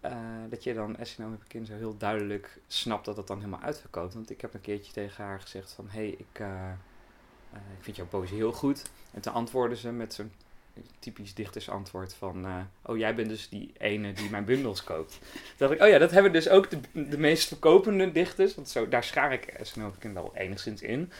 [0.00, 0.12] eh,
[0.48, 4.14] dat je dan SNO zo heel duidelijk snapt dat het dan helemaal uitverkoopt.
[4.14, 6.70] Want ik heb een keertje tegen haar gezegd van, hé, hey, ik, eh,
[7.52, 8.82] eh, ik vind jouw poëzie heel goed.
[9.14, 10.32] En toen antwoordde ze met zo'n
[10.98, 12.46] typisch dichtersantwoord van...
[12.82, 15.18] oh, jij bent dus die ene die mijn bundels koopt.
[15.56, 18.54] Dacht ik, oh ja, dat hebben dus ook de, de meest verkopende dichters.
[18.54, 21.12] Want zo, daar schaar ik SNL wel enigszins in.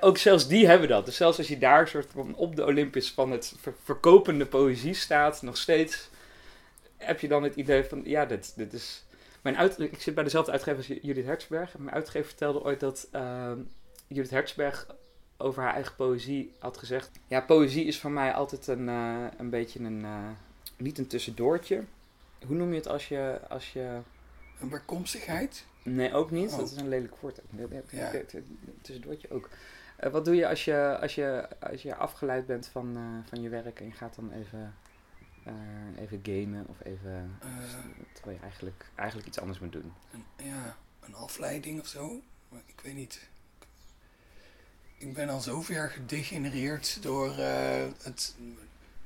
[0.00, 1.04] Ook zelfs die hebben dat.
[1.04, 4.94] Dus zelfs als je daar soort van op de Olympus van het ver- verkopende poëzie
[4.94, 5.42] staat...
[5.42, 6.10] nog steeds
[7.02, 8.02] heb je dan het idee van...
[8.04, 9.04] ja, dit, dit is...
[9.42, 11.78] Mijn uit, ik zit bij dezelfde uitgever als Judith Hertzberg.
[11.78, 13.58] Mijn uitgever vertelde ooit dat ehm,
[14.06, 14.86] Judith Hertzberg
[15.36, 17.10] over haar eigen poëzie had gezegd...
[17.26, 20.04] Ja, poëzie is voor mij altijd een, eh, een beetje een...
[20.04, 20.28] eh,
[20.76, 21.84] niet een tussendoortje.
[22.46, 23.40] Hoe noem je het als je...
[23.48, 23.98] Als je
[24.60, 25.64] Een bijkomstigheid?
[25.82, 26.50] nee, ook niet.
[26.50, 26.58] Oh.
[26.58, 27.40] Dat is een lelijk woord.
[27.90, 28.10] Ja.
[28.82, 29.48] Tussendoortje ook.
[29.96, 32.96] Eh, wat doe je als je, als je, als je afgeleid bent van,
[33.28, 34.74] van je werk en je gaat dan even,
[35.44, 37.38] eh, even gamen of even...
[37.40, 37.48] Eh,
[38.12, 39.92] terwijl je eigenlijk, eigenlijk iets anders moet doen.
[40.12, 42.20] een, ja, een afleiding of zo?
[42.48, 43.28] Maar ik weet niet.
[44.96, 48.36] Ik ben al zover gedegenereerd door eh, het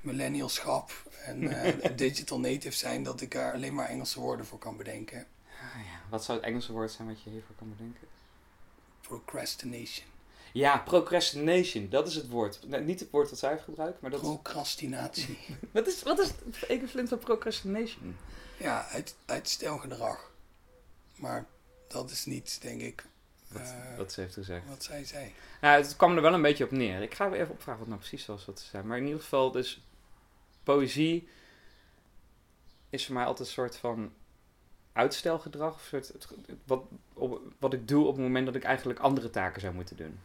[0.00, 1.42] millennialschap en
[1.82, 5.26] het digital native zijn dat ik daar alleen maar Engelse woorden voor kan bedenken.
[5.46, 6.00] Ah, ja.
[6.10, 8.08] Wat zou het Engelse woord zijn wat je hiervoor kan bedenken?
[9.00, 10.06] Procrastination.
[10.56, 11.88] Ja, procrastination.
[11.88, 12.60] Dat is het woord.
[12.66, 14.26] Nee, niet het woord dat zij heeft gebruikt, maar dat is...
[14.26, 15.38] Procrastinatie.
[15.72, 18.16] Wat is, wat is het equivalent van procrastination?
[18.58, 20.30] Ja, uit, uitstelgedrag.
[21.16, 21.46] Maar
[21.88, 23.04] dat is niet, denk ik,
[23.48, 24.68] Wat, Eh, wat ze heeft gezegd.
[24.68, 25.32] wat zij zei.
[25.60, 27.02] Ja, het kwam er wel een beetje op neer.
[27.02, 28.82] Ik ga weer even opvragen wat nou precies was wat ze zei.
[28.84, 29.80] Maar in ieder geval, dus
[30.62, 31.28] poëzie
[32.90, 34.12] is voor mij altijd een soort van
[34.92, 35.80] uitstelgedrag.
[35.80, 36.12] Soort,
[36.64, 39.96] wat, op, wat ik doe op het moment dat ik eigenlijk andere taken zou moeten
[39.96, 40.18] doen.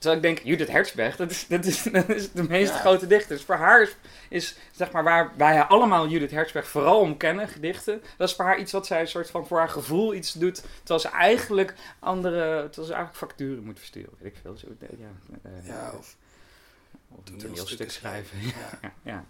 [0.00, 2.78] Terwijl ik denk, Judith Hertzberg, dat is, dat is, dat is de meest Ja.
[2.78, 3.36] grote dichter.
[3.36, 3.96] Dus voor haar is,
[4.28, 8.02] is, zeg maar, waar wij allemaal Judith Hertzberg vooral om kennen, gedichten.
[8.16, 10.62] Dat is voor haar iets wat zij een soort van voor haar gevoel iets doet.
[10.78, 14.10] Terwijl ze eigenlijk andere, terwijl ze eigenlijk facturen moet versturen.
[14.18, 14.56] Weet ik veel.
[14.56, 16.16] Zo, eh, ja, eh, Ja, of
[17.08, 18.40] of een toneelstuk schrijven.
[18.40, 18.50] Ja.
[18.82, 19.24] Ja, ja.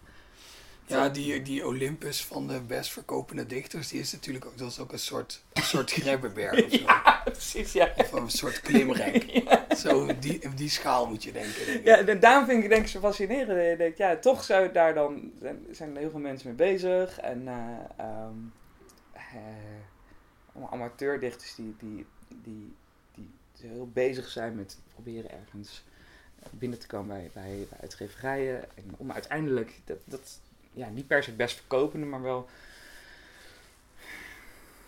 [0.87, 4.79] Ja, die, die Olympus van de best verkopende dichters, die is natuurlijk ook, dat is
[4.79, 6.79] ook een soort, een soort Grebbeberg of zo.
[6.79, 7.73] ja, precies.
[7.73, 7.93] Ja.
[7.97, 9.25] Of een soort klimrek.
[9.45, 9.75] Ja.
[9.77, 11.67] Zo, die, op die schaal moet je denken.
[11.67, 11.85] denk.
[11.85, 13.49] Ja, en daarom vind ik denk ik zo fascinerend.
[13.49, 15.33] Dat je denkt, ja, toch zou daar dan,
[15.71, 17.19] zijn, er heel veel mensen mee bezig.
[17.21, 17.55] En eh
[17.97, 18.35] ehm,
[19.13, 19.37] eh,
[20.53, 22.75] allemaal amateurdichters die, die, die,
[23.15, 25.85] die heel bezig zijn met proberen ergens
[26.51, 28.65] binnen te komen bij, bij, bij uitgeverijen.
[28.75, 30.41] En om uiteindelijk, dat, dat,
[30.73, 32.49] ja, niet per se het best verkopende, maar wel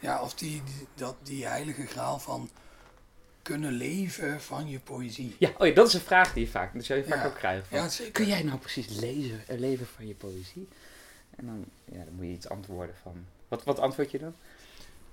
[0.03, 2.51] Ja, of die, die, dat, die heilige graal van
[3.43, 5.37] kunnen leven van je poëzie?
[5.39, 7.27] Ja, oh ja, dat is een vraag die je vaak, zul je vaak Ja.
[7.27, 7.67] ook krijgen.
[7.67, 8.11] Van, Ja.
[8.13, 10.69] Kun jij nou precies lezen, eh, leven van je poëzie?
[11.37, 13.27] En dan, ja, dan moet je iets antwoorden van...
[13.49, 14.35] Wat, wat antwoord je dan?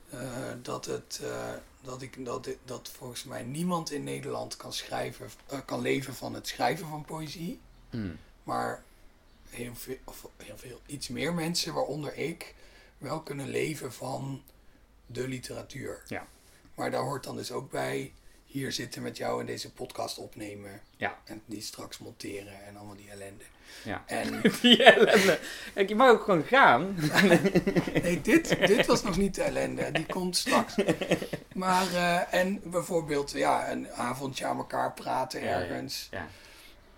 [0.10, 0.20] Eh,
[0.62, 5.30] dat, het, eh, dat, ik, dat, dat volgens mij niemand in Nederland kan, schrijven,
[5.66, 7.60] kan leven van het schrijven van poëzie.
[7.90, 8.18] Hmm.
[8.44, 8.84] Maar
[9.50, 12.56] heel veel, of heel veel, iets meer mensen, waaronder ik,
[12.98, 14.42] wel kunnen leven van
[15.12, 16.04] de literatuur.
[16.08, 16.28] Ja.
[16.76, 18.14] Maar daar hoort dan dus ook bij
[18.46, 20.82] hier zitten met jou en deze podcast opnemen.
[20.98, 21.18] Ja.
[21.24, 23.44] En die straks monteren en allemaal die ellende.
[23.84, 24.04] Ja.
[24.06, 25.40] En Die ellende.
[25.74, 26.96] Kijk, je mag ook gewoon gaan.
[28.04, 29.92] nee, dit, dit was nog niet de ellende.
[29.92, 30.76] Die komt straks.
[31.54, 35.48] Maar, eh, en bijvoorbeeld, ja, een avondje aan elkaar praten ja.
[35.48, 36.08] ergens.
[36.12, 36.28] Ja.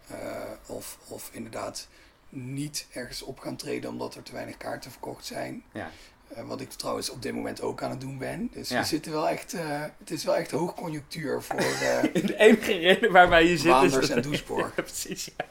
[0.07, 1.87] Eh, of, of inderdaad
[2.29, 5.63] niet ergens op gaan treden omdat er te weinig kaarten verkocht zijn.
[5.71, 5.91] Ja.
[6.35, 8.49] Eh, wat ik trouwens op dit moment ook aan het doen ben.
[8.51, 8.79] Dus Ja.
[8.79, 13.11] we zitten wel echt, eh, het is wel echt hoogconjunctuur voor eh De enige reden
[13.11, 13.63] waarbij je zit is...
[13.71, 14.73] Waanders dat- en Doesborg.
[14.75, 15.45] Ja, precies, ja.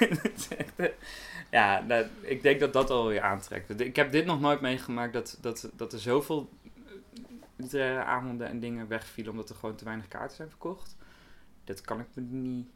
[0.56, 0.92] Echt,
[1.50, 1.84] ja,
[2.20, 3.80] ik denk dat dat alweer aantrekt.
[3.80, 6.48] Ik heb dit nog nooit meegemaakt, dat, dat, dat er zoveel
[7.56, 10.96] literaire avonden en dingen wegvielen omdat er gewoon te weinig kaarten zijn verkocht.
[11.64, 12.66] Dat kan ik me niet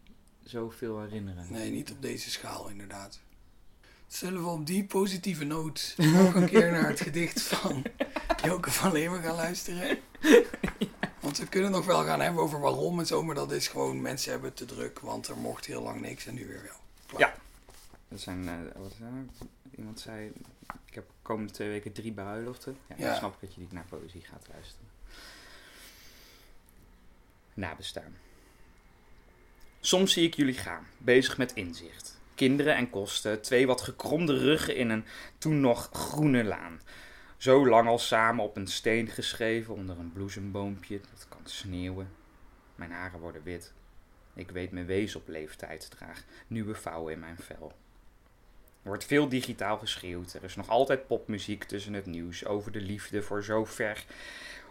[0.44, 1.46] zoveel herinneren.
[1.50, 3.20] Nee, niet op deze schaal inderdaad.
[4.10, 7.82] Zullen we op die positieve noot nog een keer naar het gedicht van
[8.44, 9.98] Joke van Leeuwen gaan luisteren?
[11.20, 14.00] Want we kunnen nog wel gaan hebben over waarom en zo, maar dat is gewoon
[14.00, 16.80] mensen hebben te druk, want er mocht heel lang niks en nu weer wel.
[17.06, 17.20] Klaar.
[17.20, 17.34] Ja.
[18.08, 19.48] Er zijn, eh, wat is dat?
[19.76, 20.26] Iemand zei,
[20.86, 22.76] ik heb de komende twee weken drie bruiloften.
[22.88, 23.06] Ja, Ja.
[23.06, 24.88] dan snap ik dat je niet naar poëzie gaat luisteren.
[27.54, 28.16] Nabestaan.
[29.80, 32.18] Soms zie ik jullie gaan, bezig met inzicht.
[32.40, 35.04] Kinderen en kosten, twee wat gekromde ruggen in een
[35.38, 36.80] toen nog groene laan.
[37.36, 42.10] Zo lang al samen op een steen geschreven onder een bloesemboompje dat kan sneeuwen.
[42.74, 43.72] Mijn haren worden wit.
[44.34, 47.72] Ik weet mijn wees op leeftijd, draag nieuwe vouwen in mijn vel.
[48.82, 50.34] Er wordt veel digitaal geschreeuwd.
[50.34, 54.04] Er is nog altijd popmuziek tussen het nieuws over de liefde voor zo ver.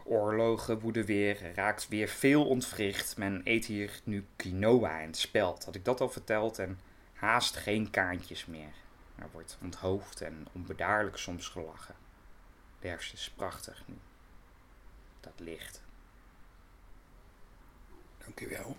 [0.05, 3.17] Oorlogen woeden weer, er raakt weer veel ontwricht.
[3.17, 5.65] Men eet hier nu quinoa en spelt.
[5.65, 6.79] Had ik dat al verteld en
[7.19, 8.73] haast geen kaantjes meer.
[9.15, 11.95] Er wordt onthoofd en onbedaarlijk soms gelachen.
[12.79, 13.95] De herfst is prachtig nu.
[15.19, 15.81] Dat licht.
[18.17, 18.77] Dankjewel.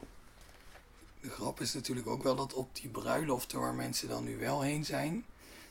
[1.21, 4.63] De grap is natuurlijk ook wel dat op die bruiloften waar mensen dan nu wel
[4.63, 5.25] heen zijn,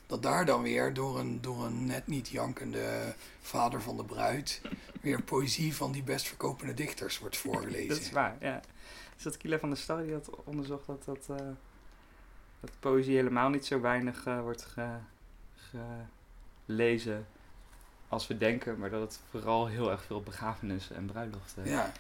[0.08, 4.62] dat daar dan weer door een, door een net niet jankende vader van de bruid
[5.02, 7.88] weer poëzie van die best verkopende dichters wordt voorgelezen.
[7.88, 8.62] Dat is waar, ja.
[9.18, 11.48] Is dat Kila van der Star die had onderzocht dat, dat, eh,
[12.60, 14.98] dat poëzie helemaal niet zo weinig eh, wordt ge-
[16.65, 17.28] gelezen
[18.08, 21.91] als we denken, maar dat het vooral heel erg veel begrafenissen en bruiloften Ja,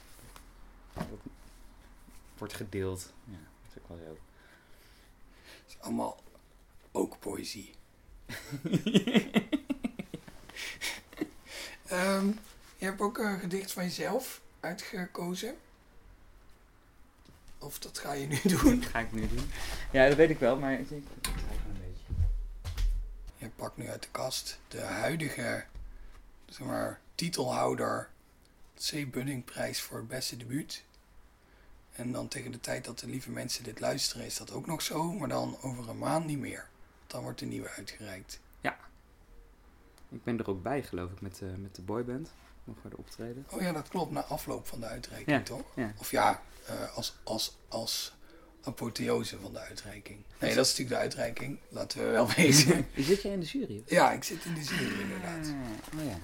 [0.93, 1.05] dat
[2.37, 3.13] wordt gedeeld.
[3.25, 4.17] Ja, dat is ook wel zo.
[5.43, 6.19] het is allemaal
[6.91, 7.73] ook poëzie.
[11.87, 12.27] Ehm,
[12.77, 15.55] je hebt ook een gedicht van jezelf uitgekozen.
[17.59, 18.79] Of dat ga je nu doen?
[18.79, 19.49] Dat ga ik nu doen.
[19.91, 20.89] Ja, dat weet ik wel, maar ik.
[23.37, 25.65] Je pakt nu uit de kast de huidige
[26.45, 28.09] zeg maar, titelhouder
[28.75, 29.11] C.
[29.11, 30.83] Bunningprijs voor het beste debuut.
[31.91, 34.81] En dan tegen de tijd dat de lieve mensen dit luisteren is dat ook nog
[34.81, 36.67] zo, maar dan over een maand niet meer.
[37.07, 38.39] Dan wordt de nieuwe uitgereikt.
[40.09, 42.31] Ik ben er ook bij, geloof ik, met, de met de boyband.
[42.69, 43.45] Nog voor de optreden.
[43.49, 45.61] Oh ja, dat klopt, na afloop van de uitreiking Ja, toch?
[45.75, 45.93] ja.
[45.99, 48.13] Of ja, eh, als, als, als
[48.63, 50.17] apotheose van de uitreiking.
[50.39, 52.87] Nee, dat is natuurlijk de uitreiking, laten we wel wezen.
[52.95, 53.81] Zit jij in de jury?
[53.85, 53.89] of?
[53.91, 55.45] ja, ik zit in de jury inderdaad.
[55.47, 56.17] Ah, oh ja.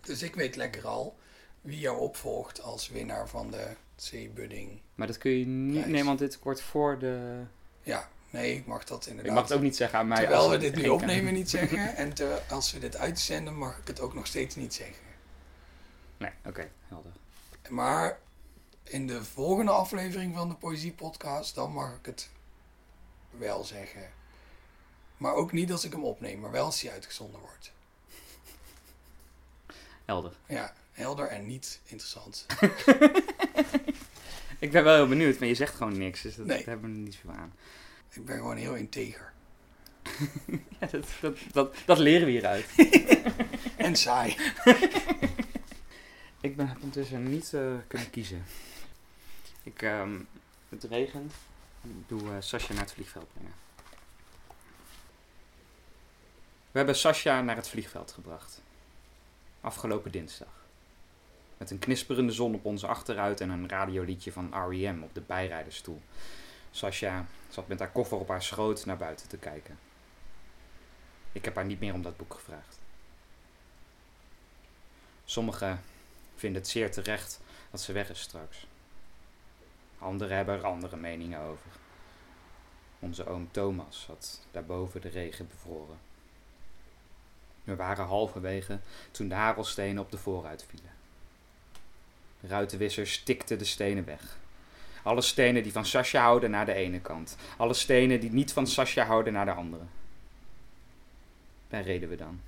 [0.00, 1.16] Dus ik weet lekker al
[1.60, 3.66] wie jou opvolgt als winnaar van de
[4.10, 4.34] C.
[4.34, 4.80] Budding.
[4.94, 5.86] Maar dat kun je niet...
[5.86, 7.40] Nee, want dit wordt voor de...
[7.82, 9.34] Ja, nee, ik mag dat Ik inderdaad.
[9.34, 10.18] mag het ook niet zeggen aan mij.
[10.18, 11.96] Terwijl we dit nu opnemen niet zeggen.
[11.96, 14.96] En te- als we dit uitzenden mag ik het ook nog steeds niet zeggen.
[16.22, 17.12] Nee, oké, helder.
[17.68, 18.18] Maar
[18.82, 22.30] in de volgende aflevering van de Poëzie Podcast, dan mag ik het
[23.30, 24.10] wel zeggen.
[25.16, 27.72] Maar ook niet als ik hem opneem, maar wel als hij uitgezonden wordt.
[30.04, 30.32] Helder.
[30.46, 32.46] Ja, helder en niet interessant.
[34.58, 36.22] Ik ben wel heel benieuwd, maar je zegt gewoon niks.
[36.22, 36.62] Dus dat, Nee.
[36.64, 37.52] hebben we niet veel aan.
[38.10, 39.32] Ik ben gewoon heel integer.
[40.80, 42.66] Ja, dat, dat, dat, dat leren we hieruit.
[43.76, 44.36] En saai.
[46.42, 48.44] Ik ben, ondertussen niet eh, kunnen kiezen.
[49.62, 50.20] Ik, ehm,
[50.68, 51.32] het regent.
[51.82, 53.52] Ik doe eh Sascha naar het vliegveld brengen.
[56.70, 58.62] We hebben Sascha naar het vliegveld gebracht.
[59.60, 60.64] Afgelopen dinsdag.
[61.58, 65.02] Met een knisperende zon op onze achteruit en een radioliedje van R.E.M.
[65.02, 66.02] op de bijrijdersstoel.
[66.70, 69.78] Sascha zat met haar koffer op haar schoot naar buiten te kijken.
[71.32, 72.78] Ik heb haar niet meer om dat boek gevraagd.
[75.24, 75.82] Sommigen
[76.42, 78.66] vinden het zeer terecht dat ze weg is straks.
[79.98, 81.70] Anderen hebben er andere meningen over.
[82.98, 85.98] Onze oom Thomas had daarboven de regen bevroren.
[87.64, 88.78] We waren halverwege
[89.10, 90.90] toen de hagelstenen op de voorruit vielen.
[92.40, 94.38] De ruitenwisser stikte de stenen weg.
[95.02, 97.36] Alle stenen die van Sascha houden naar de ene kant.
[97.56, 99.84] Alle stenen die niet van Sascha houden naar de andere.
[101.68, 102.40] Daar reden we dan.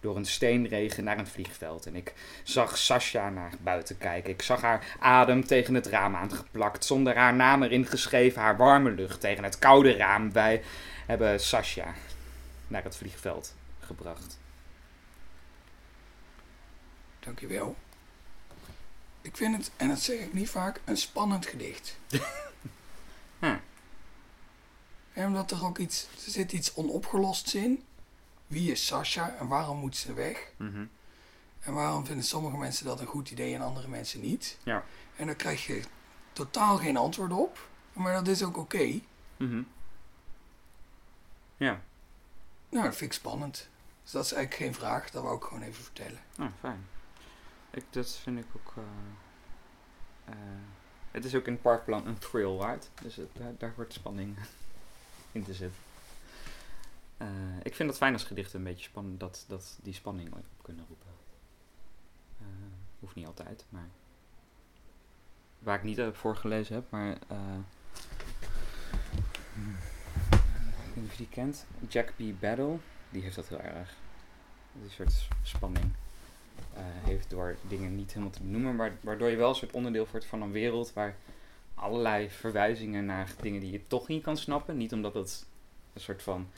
[0.00, 1.86] Door een steenregen naar een vliegveld.
[1.86, 4.30] En ik zag Sascha naar buiten kijken.
[4.30, 6.84] Ik zag haar adem tegen het raam aangeplakt.
[6.84, 8.42] Zonder haar naam erin geschreven.
[8.42, 10.32] Haar warme lucht tegen het koude raam.
[10.32, 10.62] Wij
[11.06, 11.94] hebben Sascha
[12.68, 14.38] naar het vliegveld gebracht.
[17.20, 17.76] Dankjewel.
[19.22, 21.96] Ik vind het, en dat zeg ik niet vaak, een spannend gedicht.
[23.38, 23.56] Hm.
[25.12, 27.84] En omdat er ook iets, er zit iets onopgelosts in.
[28.46, 30.52] Wie is Sascha en waarom moet ze weg?
[30.56, 30.84] Mhm.
[31.60, 34.58] En waarom vinden sommige mensen dat een goed idee en andere mensen niet?
[34.62, 34.84] Ja.
[35.16, 35.82] En daar krijg je
[36.32, 37.68] totaal geen antwoord op.
[37.92, 39.00] Maar dat is ook oké.
[39.36, 39.62] Mhm.
[41.56, 41.80] Ja,
[42.68, 43.68] Nou, dat vind ik spannend.
[44.02, 46.18] Dus dat is eigenlijk geen vraag, dat wou ik gewoon even vertellen.
[46.36, 46.86] nou, fijn.
[47.70, 48.72] Ik, dat vind ik ook.
[48.76, 48.82] eh,
[50.32, 50.38] eh,
[51.10, 52.86] het is ook in het parkplan een thrill ride.
[53.02, 54.36] Dus het, daar, daar wordt spanning
[55.32, 55.80] in te zitten.
[57.16, 57.26] Eh,
[57.62, 60.84] ik vind het fijn als gedichten een beetje spannend, dat, dat die spanning op kunnen
[60.88, 61.06] roepen.
[62.38, 62.46] Eh,
[63.00, 63.88] hoeft niet altijd, maar.
[65.58, 67.16] Waar ik niet heb voorgelezen heb, maar.
[67.28, 67.56] eh,
[70.30, 71.66] ik weet niet of je die kent.
[71.88, 72.40] Jack B.
[72.40, 72.76] Battle,
[73.10, 73.94] die heeft dat heel erg.
[74.72, 75.92] Die soort spanning
[76.74, 80.06] eh, heeft door dingen niet helemaal te benoemen, maar waardoor je wel een soort onderdeel
[80.10, 81.16] wordt van een wereld waar
[81.74, 84.76] allerlei verwijzingen naar dingen die je toch niet kan snappen.
[84.76, 85.46] Niet omdat het
[85.92, 86.48] een soort van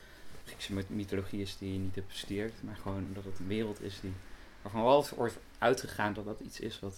[0.45, 3.81] Griekse myth- mythologie is die je niet hebt bestudeerd, maar gewoon omdat het een wereld
[3.81, 4.13] is die,
[4.61, 6.95] waarvan wel wordt uitgegaan dat dat iets is wat,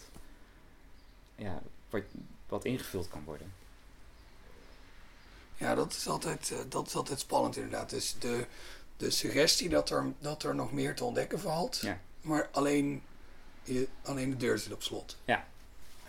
[1.36, 2.04] ja, wat,
[2.48, 3.54] wat ingevuld kan worden.
[5.58, 7.90] Ja, dat is altijd, eh, dat is altijd spannend inderdaad.
[7.90, 8.46] Dus de,
[8.98, 11.80] de suggestie dat er, dat er nog meer te ontdekken valt.
[11.82, 12.02] Ja.
[12.22, 13.04] Maar alleen,
[13.64, 15.18] je, alleen de deur zit op slot.
[15.26, 15.48] Ja.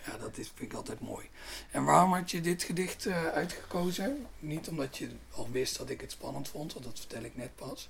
[0.05, 1.29] Ja, dat is, vind ik altijd mooi.
[1.71, 4.27] En waarom had je dit gedicht eh, uitgekozen?
[4.39, 7.55] Niet omdat je al wist dat ik het spannend vond, want dat vertel ik net
[7.55, 7.89] pas.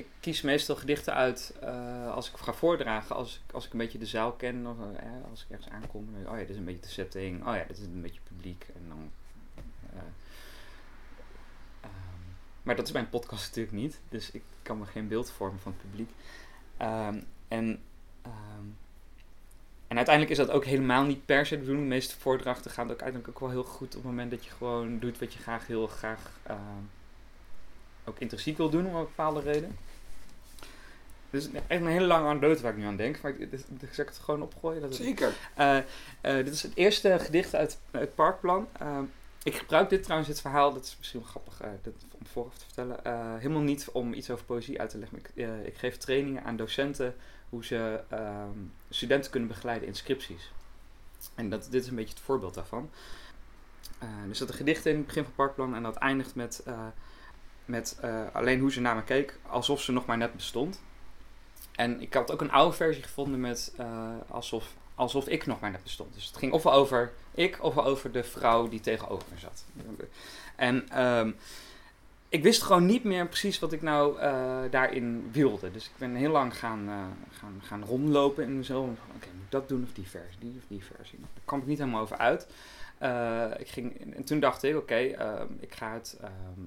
[0.00, 3.78] Ik kies meestal gedichten uit eh, als ik ga voordragen, als ik, als ik een
[3.78, 6.08] beetje de zaal ken, of eh, als ik ergens aankom.
[6.26, 7.46] Oh ja, dit is een beetje de setting.
[7.46, 8.66] Oh ja, dit is een beetje publiek.
[8.74, 9.10] En dan,
[9.92, 9.98] eh,
[11.80, 11.90] ehm,
[12.62, 15.72] maar dat is mijn podcast natuurlijk niet, dus ik kan me geen beeld vormen van
[15.72, 16.10] het publiek.
[16.76, 17.82] Ehm, en,
[18.22, 18.64] ehm,
[19.90, 21.88] en uiteindelijk is dat ook helemaal niet per se de bedoeling.
[21.88, 24.50] De meeste voordrachten gaan ook uiteindelijk ook wel heel goed op het moment dat je
[24.50, 26.58] gewoon doet wat je graag heel graag ehm,
[28.04, 29.76] ook intrinsiek wil doen om een bepaalde reden.
[31.30, 33.20] Dus echt een hele lange anekdote waar ik nu aan denk.
[33.20, 33.64] Maar ik, dit,
[33.96, 34.80] het gewoon opgooien?
[34.80, 35.32] Dat het- Zeker.
[35.54, 35.84] eh, eh,
[36.20, 38.68] dit is het eerste gedicht uit het Parkplan.
[39.42, 42.58] Ik gebruik dit trouwens, dit verhaal, dat is misschien wel grappig eh, dit, om vooraf
[42.58, 43.04] te vertellen.
[43.04, 45.18] eh, helemaal niet om iets over poëzie uit te leggen.
[45.18, 47.16] Ik, eh, ik geef trainingen aan docenten
[47.48, 48.58] hoe ze ehm,
[48.90, 50.52] studenten kunnen begeleiden in scripties.
[51.34, 52.90] En dat, dit is een beetje het voorbeeld daarvan.
[54.28, 56.64] Er zit een gedicht in het begin van Parkplan en dat eindigt met,
[57.64, 57.98] met
[58.32, 60.80] alleen hoe ze naar me keek, alsof ze nog maar net bestond.
[61.72, 63.74] En ik had ook een oude versie gevonden met
[64.28, 66.14] alsof, alsof ik nog maar net bestond.
[66.14, 69.64] Dus het ging ofwel over ik, ofwel over de vrouw die tegenover me zat.
[70.56, 71.32] En ehm,
[72.28, 75.70] ik wist gewoon niet meer precies wat ik nou eh, daarin wilde.
[75.70, 77.04] Dus ik ben heel lang gaan, eh,
[77.38, 78.88] gaan, gaan rondlopen in mezelf.
[78.88, 81.18] Oké, moet ik dat doen of die versie, die of die versie.
[81.18, 82.46] Nou, Daar kwam ik niet helemaal over uit.
[82.98, 86.16] Eh, ik ging, en toen dacht ik, oké, ehm, ik ga het...
[86.20, 86.62] ehm,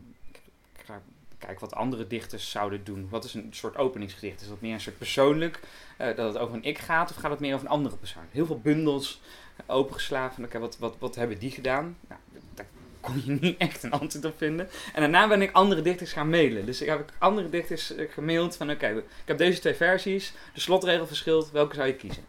[0.75, 1.01] ik ga
[1.45, 3.07] kijken wat andere dichters zouden doen.
[3.09, 4.41] Wat is een soort openingsgedicht?
[4.41, 5.59] Is dat meer een soort persoonlijk,
[5.97, 8.23] eh, dat het over een ik gaat, of gaat het meer over een andere persoon?
[8.31, 9.21] Heel veel bundels
[9.65, 10.35] opengeslagen.
[10.35, 11.97] van, Oké, wat, wat, wat hebben die gedaan?
[12.07, 12.21] Nou,
[12.53, 12.65] daar
[12.99, 14.69] kon je niet echt een antwoord op vinden.
[14.93, 16.65] En daarna ben ik andere dichters gaan mailen.
[16.65, 20.59] Dus ik heb andere dichters eh, gemaild van oké, ik heb deze twee versies, de
[20.59, 22.23] slotregel verschilt, welke zou je kiezen?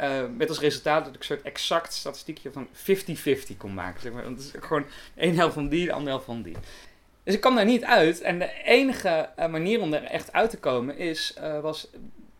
[0.00, 4.00] Eh, met als resultaat dat ik een soort exact statistiekje van 50-50 kon maken.
[4.00, 4.22] Zeg maar.
[4.22, 4.84] Want het is gewoon
[5.14, 6.56] één helft van die, de andere helft van die.
[7.30, 8.20] Dus ik kwam daar niet uit.
[8.20, 11.90] En de enige eh, manier om er echt uit te komen is, eh, was,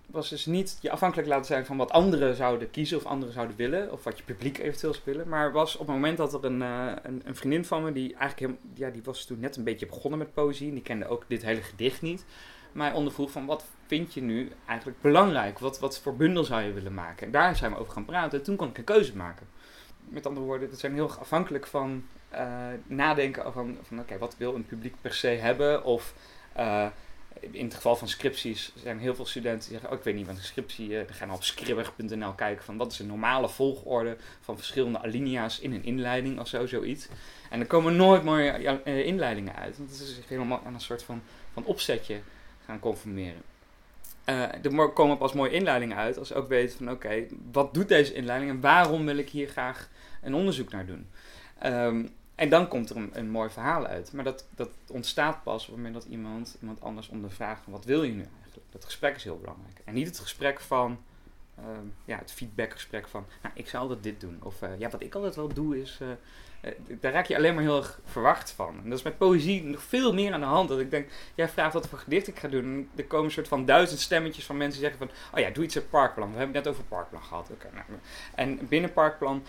[0.06, 3.56] was dus niet je afhankelijk laten zijn van wat anderen zouden kiezen of anderen zouden
[3.56, 3.92] willen.
[3.92, 5.28] Of wat je publiek eventueel zou.
[5.28, 8.14] Maar was op het moment dat er een, eh, een, een vriendin van me, die
[8.14, 10.68] eigenlijk heel, ja, die was toen net een beetje begonnen met poëzie.
[10.68, 12.24] En die kende ook dit hele gedicht niet.
[12.72, 15.58] mij ondervroeg van wat vind je nu eigenlijk belangrijk?
[15.58, 17.26] Wat, wat voor bundel zou je willen maken?
[17.26, 18.38] En daar zijn we over gaan praten.
[18.38, 19.46] En toen kon ik een keuze maken.
[20.08, 24.54] Met andere woorden, het zijn heel afhankelijk van uh, nadenken van, van oké, wat wil
[24.54, 25.84] een publiek per se hebben?
[25.84, 26.14] Of
[26.56, 26.86] uh,
[27.40, 30.26] in het geval van scripties zijn heel veel studenten die zeggen, oh ik weet niet
[30.26, 34.16] wat een scriptie, uh, dan gaan op scribbig.nl kijken van wat is een normale volgorde
[34.40, 37.08] van verschillende alinea's in een inleiding of zo, zoiets.
[37.50, 41.02] En er komen nooit mooie inleidingen uit, want het is zich helemaal aan een soort
[41.02, 42.20] van, van opzetje
[42.64, 43.42] gaan conformeren.
[44.24, 48.14] Er komen pas mooie inleidingen uit als je ook weet van oké, wat doet deze
[48.14, 49.88] inleiding en waarom wil ik hier graag
[50.22, 51.08] een onderzoek naar doen.
[51.64, 52.10] Um,
[52.40, 54.12] en dan komt er een, mooi verhaal uit.
[54.12, 58.02] Maar dat, dat ontstaat pas op het moment dat iemand, iemand anders ondervraagt wat wil
[58.02, 58.66] je nu eigenlijk.
[58.70, 59.80] Dat gesprek is heel belangrijk.
[59.84, 60.98] En niet het gesprek van,
[61.64, 64.38] ehm, ja, het feedbackgesprek van, nou ik zou altijd dit doen.
[64.42, 66.08] Of uh, ja, wat ik altijd wel doe is, uh,
[67.00, 68.80] daar raak je alleen maar heel erg verwacht van.
[68.82, 70.68] En dat is met poëzie nog veel meer aan de hand.
[70.68, 72.64] Dat ik denk, jij vraagt wat voor gedicht ik ga doen.
[72.64, 75.52] En er komen een soort van duizend stemmetjes van mensen die zeggen van, oh ja,
[75.52, 76.32] doe iets uit Parkplan.
[76.32, 77.50] We hebben het net over Parkplan gehad.
[77.72, 77.84] Nou,
[78.34, 79.42] en binnen Parkplan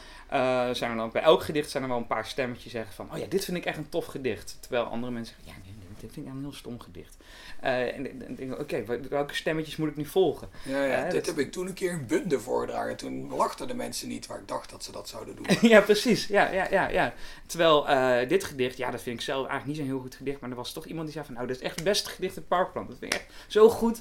[0.71, 3.17] zijn er dan, bij elk gedicht zijn er wel een paar stemmetjes zeggen van, oh
[3.17, 4.57] ja, dit vind ik echt een tof gedicht.
[4.61, 7.17] Terwijl andere mensen zeggen, ja, nee dit vind ik een heel stom gedicht.
[7.63, 10.49] Uh, en, en denk oké, okay, welke stemmetjes moet ik nu volgen?
[10.63, 12.97] Ja, ja dit heb ik toen een keer een bunde voordragen.
[12.97, 15.45] Toen lachten de mensen niet waar ik dacht dat ze dat zouden doen.
[15.69, 16.27] ja, precies.
[16.27, 17.13] Ja, ja, ja, ja.
[17.45, 20.39] Terwijl uh, dit gedicht, ja, dat vind ik zelf eigenlijk niet zo'n heel goed gedicht.
[20.39, 22.37] Maar er was toch iemand die zei van, nou, dat is echt het beste gedicht
[22.37, 22.87] in Parkplan.
[22.87, 23.99] Dat vind ik echt zo goed.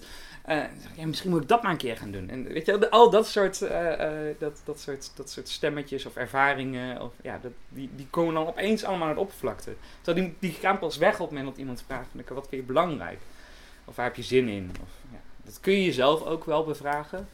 [0.50, 0.62] Uh,
[0.96, 2.28] ja, misschien moet ik dat maar een keer gaan doen.
[2.28, 3.58] En weet je, al dat soort,
[4.38, 8.46] dat, dat soort, dat soort stemmetjes of ervaringen, of, ja, dat, die, die komen dan
[8.46, 9.74] opeens allemaal naar de oppervlakte.
[10.00, 12.60] Terwijl die, die gaan pas weg op het moment dat iemand vraagt, van, wat vind
[12.60, 13.18] je belangrijk?
[13.84, 14.70] Of waar heb je zin in?
[14.82, 15.20] Of, ja.
[15.42, 17.28] Dat kun je jezelf ook wel bevragen.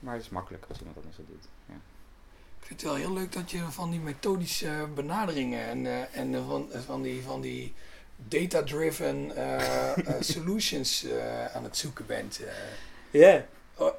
[0.00, 1.48] Maar het is makkelijk als iemand anders dat doet.
[1.66, 1.74] Ja.
[2.60, 6.68] Ik vind het wel heel leuk dat je van die methodische benaderingen en, en van,
[6.86, 7.74] van die, van die
[8.16, 11.06] data-driven uh, uh, solutions
[11.54, 12.40] aan het zoeken bent.
[13.10, 13.20] Ja.
[13.20, 13.42] Yeah.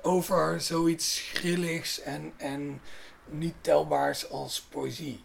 [0.01, 2.81] Over zoiets grilligs en, en
[3.25, 5.23] niet telbaars als poëzie.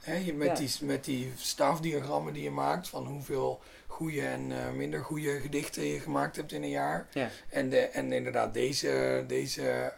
[0.00, 0.54] Hè, met, ja.
[0.54, 5.84] die, met die staafdiagrammen die je maakt van hoeveel goede en uh, minder goede gedichten
[5.84, 7.06] je gemaakt hebt in een jaar.
[7.12, 7.30] Ja.
[7.48, 9.92] En, de, en inderdaad deze, deze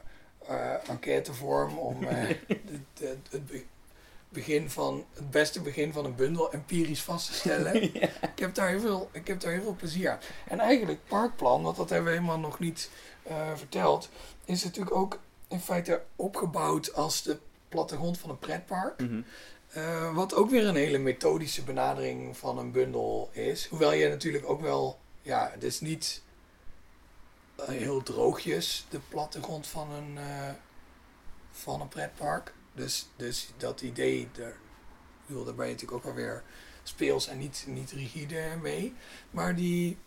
[0.50, 2.10] uh, enquêtevorm om uh,
[3.30, 3.40] het,
[4.34, 7.82] begin van, het beste begin van een bundel empirisch vast te stellen.
[8.00, 8.08] ja.
[8.20, 10.18] ik, heb daar heel veel, ik heb daar heel veel plezier aan.
[10.48, 12.90] En eigenlijk Parkplan, want dat hebben we helemaal nog niet
[13.54, 14.08] verteld,
[14.44, 15.18] is natuurlijk ook
[15.48, 19.00] in feite opgebouwd als de plattegrond van een pretpark.
[19.00, 19.24] Mm -hmm.
[19.76, 23.66] Uh, wat ook weer een hele methodische benadering van een bundel is.
[23.66, 26.22] Hoewel je natuurlijk ook wel, ja, het is niet
[27.60, 30.18] uh, heel droogjes de plattegrond van een,
[31.50, 32.52] van een pretpark.
[32.74, 34.56] Dus, dus dat idee, daar,
[35.26, 36.42] bedoel, daar ben je natuurlijk ook wel weer
[36.82, 38.94] speels en niet, niet rigide mee.
[39.30, 39.98] Maar die,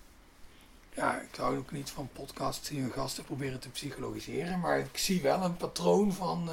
[0.93, 4.59] ja, ik hou ook niet van podcasts die hun gasten proberen te psychologiseren.
[4.59, 6.49] Maar ik zie wel een patroon van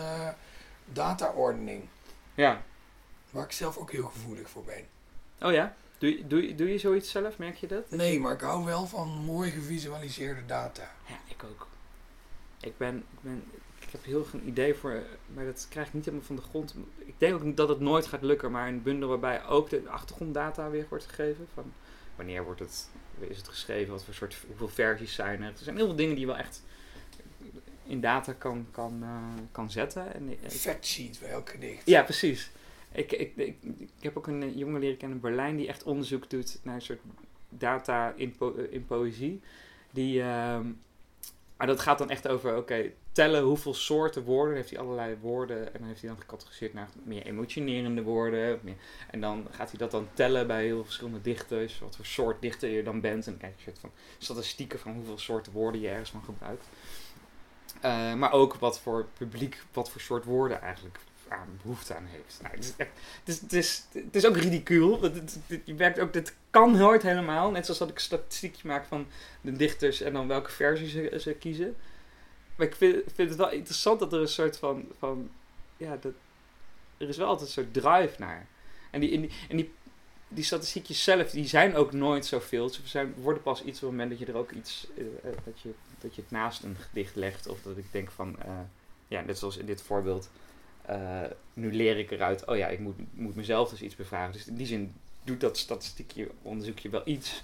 [0.84, 1.82] dataordening.
[2.34, 2.62] Ja,
[3.34, 4.86] Waar ik zelf ook heel gevoelig voor ben.
[5.40, 5.74] Oh ja?
[5.98, 7.38] Doe je, doe, doe je zoiets zelf?
[7.38, 7.90] Merk je dat?
[7.90, 10.90] Nee, maar ik hou wel van mooi gevisualiseerde data.
[11.08, 11.68] Ja, ik ook.
[12.60, 13.44] Ik ben, ik ben,
[13.94, 15.02] heb heel veel een idee voor,
[15.34, 16.74] maar dat krijg ik niet helemaal van de grond.
[16.98, 20.70] Ik denk ook dat het nooit gaat lukken, maar een bundel waarbij ook de achtergronddata
[20.70, 21.46] weer wordt gegeven.
[21.54, 21.72] Van
[22.16, 25.48] wanneer wordt het, is het geschreven, wat voor soort, hoeveel versies zijn er.
[25.48, 26.62] Er zijn heel veel dingen die je wel echt
[27.84, 30.14] in data kan, kan, uh, kan zetten.
[30.14, 31.86] En, Fact sheet bij elk gedicht.
[31.86, 32.50] Ja, precies.
[32.92, 36.30] Ik, ik, ik, ik, heb ook een jongen leren kennen in Berlijn die echt onderzoek
[36.30, 37.00] doet naar een soort
[37.48, 39.40] data in, po in poëzie.
[39.90, 40.60] Die, uh,
[41.56, 44.54] maar dat gaat dan echt over, oké, tellen hoeveel soorten woorden.
[44.54, 48.58] heeft hij allerlei woorden en dan heeft hij dan gecategoriseerd naar meer emotionerende woorden.
[48.62, 48.74] Meer,
[49.10, 52.68] en dan gaat hij dat dan tellen bij heel verschillende dichters, wat voor soort dichter
[52.68, 53.26] je dan bent.
[53.26, 56.64] En dan krijg je een van statistieken van hoeveel soorten woorden je ergens van gebruikt.
[57.84, 60.98] Uh, maar ook wat voor publiek, wat voor soort woorden eigenlijk
[61.28, 62.38] aan behoefte aan heeft.
[62.42, 62.64] Nou, het,
[63.24, 65.10] is het, is, het, is, ook ridicuul.
[65.64, 67.50] Je werkt ook, dit kan nooit helemaal.
[67.50, 69.06] Net zoals dat ik een statistiekje maak van
[69.40, 71.76] de dichters en dan welke versie ze, ze kiezen.
[72.56, 74.84] Maar ik vind, vind, het wel interessant dat er een soort van.
[74.98, 75.30] van
[75.76, 76.12] ja, dat,
[76.96, 78.46] er is wel altijd een soort drive naar.
[78.90, 79.72] En die, en die, die,
[80.28, 82.68] die statistiekjes zelf, die zijn ook nooit zoveel.
[82.68, 84.86] Ze zijn, worden pas iets op het moment dat je er ook iets.
[84.96, 85.06] Uh,
[85.44, 87.46] dat, je, dat je het naast een gedicht legt.
[87.46, 88.36] Of dat ik denk van.
[88.46, 88.58] Uh,
[89.08, 90.30] ja, net zoals in dit voorbeeld
[91.52, 94.32] nu leer ik eruit, oh ja, ik moet, moet mezelf dus iets bevragen.
[94.32, 94.94] Dus in die zin
[95.24, 97.42] doet dat statistiekje, onderzoekje wel iets.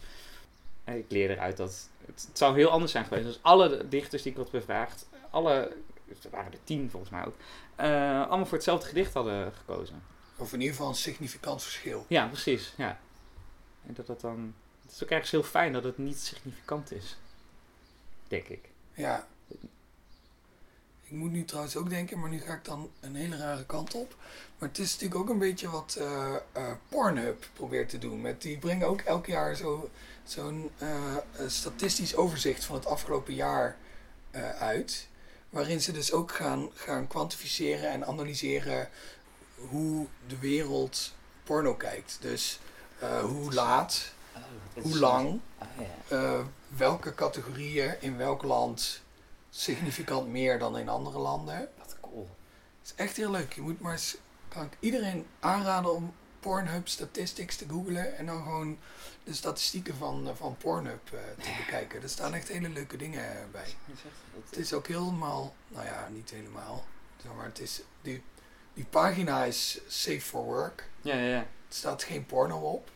[0.84, 4.22] En ik leer eruit dat het, het, zou heel anders zijn geweest als alle dichters
[4.22, 5.76] die ik had bevraagd, alle,
[6.22, 7.36] er waren er tien volgens mij ook,
[7.80, 10.02] uh, allemaal voor hetzelfde gedicht hadden gekozen.
[10.36, 12.04] Of in ieder geval een significant verschil.
[12.08, 12.72] Ja, precies.
[12.76, 13.00] Ja.
[13.86, 17.16] En dat dat dan Het is ook ergens heel fijn dat het niet significant is.
[18.28, 18.68] Denk ik.
[18.94, 19.26] Ja.
[21.02, 23.94] Ik moet nu trouwens ook denken, maar nu ga ik dan een hele rare kant
[23.94, 24.14] op.
[24.58, 28.20] Maar het is natuurlijk ook een beetje wat eh, eh, Pornhub probeert te doen.
[28.20, 29.90] Met, die brengen ook elk jaar zo-
[30.30, 31.16] zo'n eh,
[31.46, 33.76] statistisch overzicht van het afgelopen jaar
[34.30, 35.08] eh, uit.
[35.50, 38.88] Waarin ze dus ook gaan, gaan kwantificeren en analyseren
[39.68, 41.12] hoe de wereld
[41.44, 42.18] porno kijkt.
[42.20, 42.60] Dus
[42.98, 44.12] eh, hoe laat,
[44.82, 45.40] hoe lang,
[46.08, 46.40] Ah,
[46.76, 49.02] welke categorieën in welk land
[49.50, 51.68] significant meer dan in andere landen.
[51.78, 52.28] Wat cool.
[52.80, 53.52] Het is echt heel leuk.
[53.52, 54.16] Je moet maar eens,
[54.48, 58.78] kan ik iedereen aanraden om Pornhub statistics te googlen en dan gewoon
[59.24, 62.02] de statistieken van, eh, van Pornhub eh, te bekijken.
[62.02, 63.74] Er staan echt hele leuke dingen eh, bij.
[64.48, 66.84] Het is ook helemaal, nou ja, niet helemaal,
[67.36, 68.22] maar, het is, die,
[68.74, 70.88] die pagina is safe for work.
[71.00, 71.38] Ja, ja, ja.
[71.38, 72.90] Er staat geen porno op.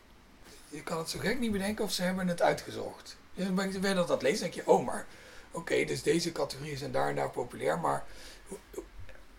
[0.69, 3.17] Je kan het zo gek niet bedenken of ze hebben het uitgezocht.
[3.35, 5.07] Dus ben weer dat dat leest, denk je, oh maar,
[5.51, 8.05] oké, dus deze categorieën zijn daar en daar populair, maar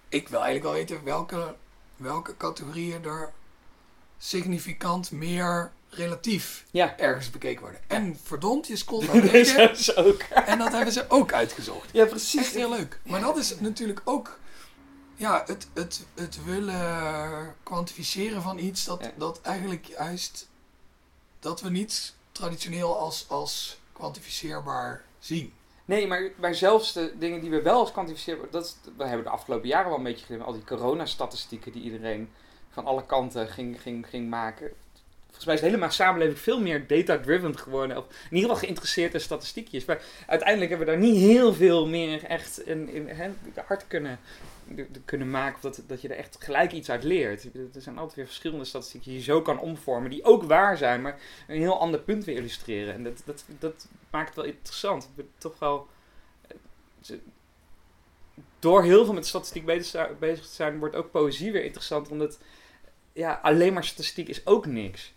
[0.10, 1.56] ik wil eigenlijk wel weten welke,
[1.96, 3.34] welke categorieën er
[4.18, 6.98] significant meer relatief Ja.
[6.98, 7.82] ergens bekeken worden.
[7.88, 10.22] En verdomd, je scrolt naar beneden ook.
[10.52, 11.90] en dat hebben ze ook uitgezocht.
[11.92, 12.52] Ja, Echt precies.
[12.52, 13.00] heel leuk.
[13.04, 14.40] Maar dat is natuurlijk ook
[15.16, 19.12] ja, het, het, het willen kwantificeren van iets dat, Ja.
[19.18, 20.48] dat eigenlijk juist
[21.40, 25.54] dat we niet traditioneel als, als kwantificeerbaar zien.
[25.86, 29.30] Nee, maar, maar zelfs de dingen die we wel als kwantificeren, dat we hebben de
[29.32, 32.32] afgelopen jaren wel een beetje gedaan, al die coronastatistieken die iedereen
[32.76, 34.72] van alle kanten ging, ging, ging maken.
[35.26, 37.98] Volgens mij is de hele samenleving veel meer data-driven geworden.
[37.98, 39.86] Of in ieder geval geïnteresseerd in statistiekjes.
[39.86, 43.10] Maar uiteindelijk hebben we daar niet heel veel meer echt in,
[43.66, 44.20] hard kunnen,
[44.68, 45.56] de- kunnen maken.
[45.56, 47.44] Of dat, dat je er echt gelijk iets uit leert.
[47.44, 50.10] Er zijn altijd weer verschillende statistieken die je zo kan omvormen.
[50.10, 52.94] Die ook waar zijn, maar een heel ander punt weer illustreren.
[52.94, 55.10] En dat, dat, dat maakt het wel interessant.
[55.38, 55.88] Toch wel...
[56.48, 57.16] eh,
[58.60, 62.10] Door heel veel met statistiek bezig te zijn, wordt ook poëzie weer interessant.
[62.10, 62.40] Omdat
[63.16, 65.14] ja, alleen maar statistiek is ook niks.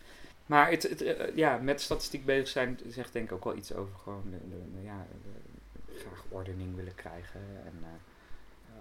[0.46, 3.74] Maar het, het, eh, ja, met statistiek bezig zijn zegt denk ik ook wel iets
[3.74, 5.07] over gewoon de, de, ja,
[5.96, 7.40] graag ordening willen krijgen.
[7.64, 7.88] En eh,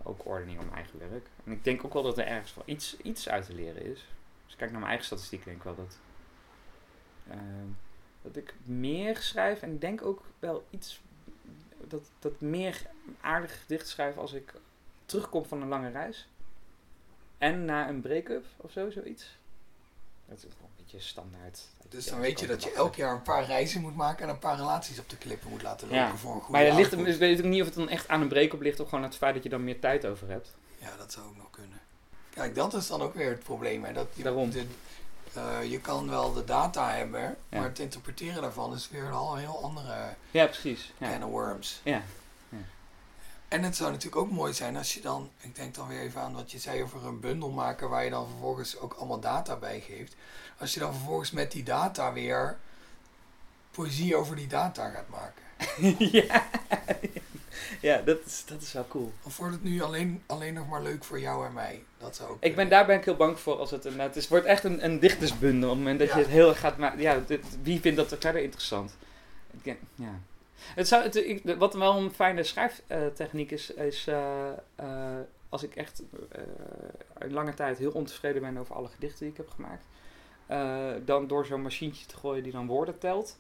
[0.03, 1.27] ook ordening om eigen werk.
[1.43, 4.05] En ik denk ook wel dat er ergens wel iets, iets uit te leren is.
[4.43, 5.97] Als ik kijk naar mijn eigen statistiek, denk ik wel dat,
[7.29, 7.67] ehm,
[8.21, 9.61] dat ik meer schrijf.
[9.61, 11.01] En denk ook wel iets
[11.83, 12.81] dat, dat meer
[13.21, 14.53] aardig gedicht schrijf als ik
[15.05, 16.27] terugkom van een lange reis.
[17.37, 19.25] En na een break-up of zo, zoiets.
[20.25, 21.59] Dat is wel een beetje standaard.
[21.89, 24.39] Dus dan weet je dat je elk jaar een paar reizen moet maken en een
[24.39, 26.15] paar relaties op de klippen moet laten lopen Ja.
[26.15, 28.27] voor een goede Maar ligt, dus weet ik niet of het dan echt aan een
[28.27, 30.51] break-up ligt of gewoon het feit dat je dan meer tijd over hebt.
[30.77, 31.79] Ja, dat zou ook nog kunnen.
[32.33, 33.83] Kijk, dat is dan ook weer het probleem.
[33.83, 33.93] Hè?
[33.93, 34.49] Dat je, Daarom.
[34.51, 34.65] de-
[35.33, 37.57] eh, je kan wel de data hebben, Ja.
[37.59, 39.95] maar het interpreteren daarvan is weer een al heel andere
[40.31, 40.93] Ja, precies.
[40.97, 41.09] Ja.
[41.09, 41.81] can of worms.
[41.83, 42.01] Ja.
[43.47, 46.21] En het zou natuurlijk ook mooi zijn als je dan, ik denk dan weer even
[46.21, 49.55] aan wat je zei over een bundel maken waar je dan vervolgens ook allemaal data
[49.55, 50.15] bij geeft.
[50.57, 52.57] Als je dan vervolgens met die data weer
[53.71, 55.41] poëzie over die data gaat maken.
[56.21, 56.47] ja.
[57.81, 59.13] ja, dat is, dat is wel cool.
[59.23, 61.83] Of wordt het nu alleen, alleen nog maar leuk voor jou en mij?
[61.97, 64.15] Dat zou ook Ik ben, daar ben ik heel bang voor als het een, het
[64.15, 65.69] is, wordt echt een, een dichtersbundel.
[65.69, 66.15] Op het moment dat Ja.
[66.17, 66.99] je het heel erg gaat maken.
[67.01, 68.95] Ja, dit- wie vindt dat verder interessant?
[69.95, 70.19] Ja.
[70.59, 76.03] Het zou, het, wat wel een fijne schrijftechniek is, is eh, eh, als ik echt
[76.31, 76.41] eh,
[77.17, 79.85] een lange tijd heel ontevreden ben over alle gedichten die ik heb gemaakt.
[80.45, 83.39] eh, dan door zo'n machientje te gooien die dan woorden telt.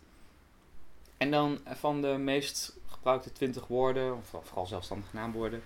[1.17, 5.61] En dan van de meest gebruikte 20 woorden, of vooral zelfstandige naamwoorden,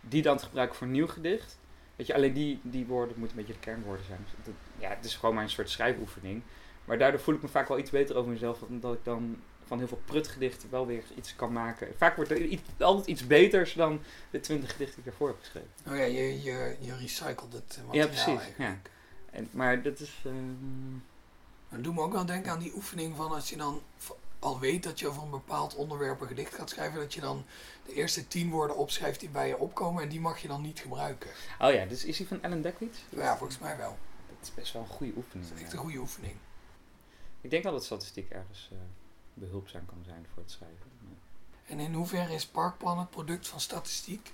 [0.00, 1.58] die dan te gebruiken voor een nieuw gedicht.
[1.96, 4.18] Weet je, alleen die, die woorden moeten een beetje de kernwoorden zijn.
[4.24, 6.42] Dus dat- ja, het is gewoon maar een soort schrijfoefening.
[6.84, 9.36] Maar daardoor voel ik me vaak wel iets beter over mezelf, omdat ik dan
[9.68, 11.88] van heel veel prutgedichten wel weer iets kan maken.
[11.96, 14.00] Vaak wordt er iets, altijd iets beters dan
[14.30, 15.70] de 20 gedichten die ik daarvoor heb geschreven.
[15.86, 18.26] Oh ja, je, je, je recycelt het eh, Ja, precies.
[18.26, 18.90] eigenlijk.
[19.30, 20.22] En, maar dat is...
[20.24, 23.82] ehm, doe me ook wel denken aan die oefening van als je dan
[24.38, 27.44] al weet dat je over een bepaald onderwerp een gedicht gaat schrijven, dat je dan
[27.86, 30.80] de eerste tien woorden opschrijft die bij je opkomen en die mag je dan niet
[30.80, 31.30] gebruiken.
[31.60, 32.98] Oh ja, dus is die van Ellen Dekwits?
[33.08, 33.98] Ja, volgens mij wel.
[34.28, 35.48] Dat is best wel een goede oefening.
[35.48, 35.78] Dat is echt ja.
[35.78, 36.34] een goede oefening.
[37.40, 38.78] Ik denk wel dat statistiek ergens eh,
[39.38, 40.90] behulpzaam kan zijn voor het schrijven.
[41.00, 41.16] Ja.
[41.72, 44.32] En in hoeverre is Parkplan het product van statistiek?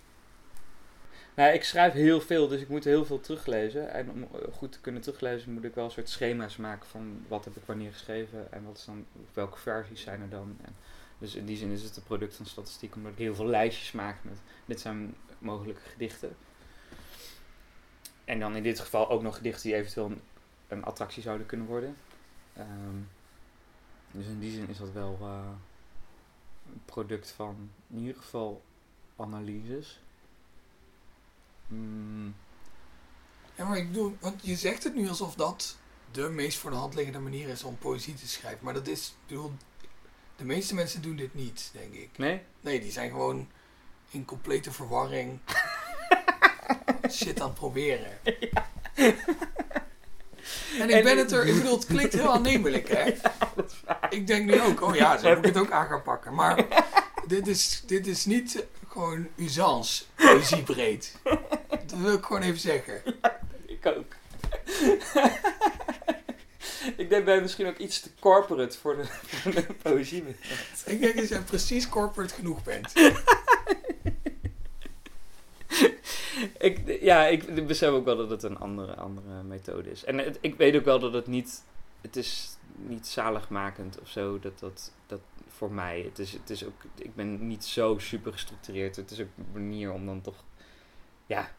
[1.35, 3.91] Nou, ik schrijf heel veel, dus ik moet heel veel teruglezen.
[3.91, 7.25] En om eh, goed te kunnen teruglezen moet ik wel een soort schema's maken van
[7.29, 10.57] wat heb ik wanneer geschreven en wat is dan, welke versies zijn er dan.
[10.65, 10.77] En
[11.19, 13.93] dus in die zin is het een product van statistiek, omdat ik heel veel lijstjes
[13.93, 16.37] maak met dit zijn mogelijke gedichten.
[18.25, 20.21] En dan in dit geval ook nog gedichten die eventueel een,
[20.69, 21.97] een attractie zouden kunnen worden.
[22.53, 22.99] Ehm,
[24.15, 25.49] Dus in die zin is dat wel eh,
[26.73, 28.63] een product van in ieder geval
[29.17, 30.01] analyses.
[31.67, 32.35] Mm,
[33.55, 35.77] Ja, maar ik bedoel, want je zegt het nu alsof dat
[36.11, 38.65] de meest voor de hand liggende manier is om poëzie te schrijven.
[38.65, 39.53] Maar dat is, ik bedoel,
[40.37, 42.19] de meeste mensen doen dit niet, denk ik.
[42.19, 42.43] nee?
[42.61, 43.49] Nee, die zijn gewoon
[44.11, 45.39] in complete verwarring
[47.11, 48.19] shit aan het proberen.
[50.81, 53.13] En ik En- ben het er, ik bedoel, het klinkt heel aannemelijk, hè?
[54.11, 56.35] Ik denk nu ook, oh ja, zo moet ik het ook aan gaan pakken.
[56.35, 56.65] Maar
[57.27, 61.17] dit is, dit is niet gewoon usance, poëziebreed.
[61.87, 63.03] Dat wil ik gewoon even zeggen.
[63.67, 64.13] Ik ook.
[66.97, 70.25] ik denk ben misschien ook iets te corporate voor de, voor de poëzie.
[70.85, 72.93] Ik denk dat jij precies corporate genoeg bent.
[76.59, 80.05] Ik, ja, ik besef ook wel dat het een andere, andere methode is.
[80.05, 81.65] En ik weet ook wel dat het niet...
[82.01, 86.01] Het is niet zaligmakend of zo, dat, dat, dat voor mij.
[86.01, 86.83] Het is, het is ook...
[86.95, 88.97] Ik ben niet zo super gestructureerd.
[88.97, 90.45] Het is ook een manier om dan toch...
[91.27, 91.51] Ja,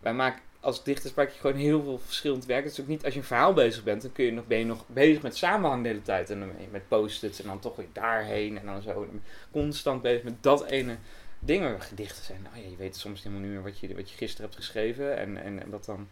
[0.00, 0.42] wij maken...
[0.60, 2.64] Als dichters maak je gewoon heel veel verschillend werk.
[2.64, 3.04] Het is ook niet...
[3.04, 5.36] Als je een verhaal bezig bent, dan kun je nog, ben je nog bezig met
[5.36, 6.30] samenhang de hele tijd.
[6.30, 8.58] En dan ben je met post-its en dan toch weer daarheen.
[8.58, 9.08] En dan zo.
[9.50, 10.96] Constant bezig met dat ene
[11.38, 12.42] ding waar gedichten zijn.
[12.42, 15.16] Nou ja, je weet soms helemaal niet meer wat je, wat je gisteren hebt geschreven.
[15.16, 16.08] En, en, en dat dan...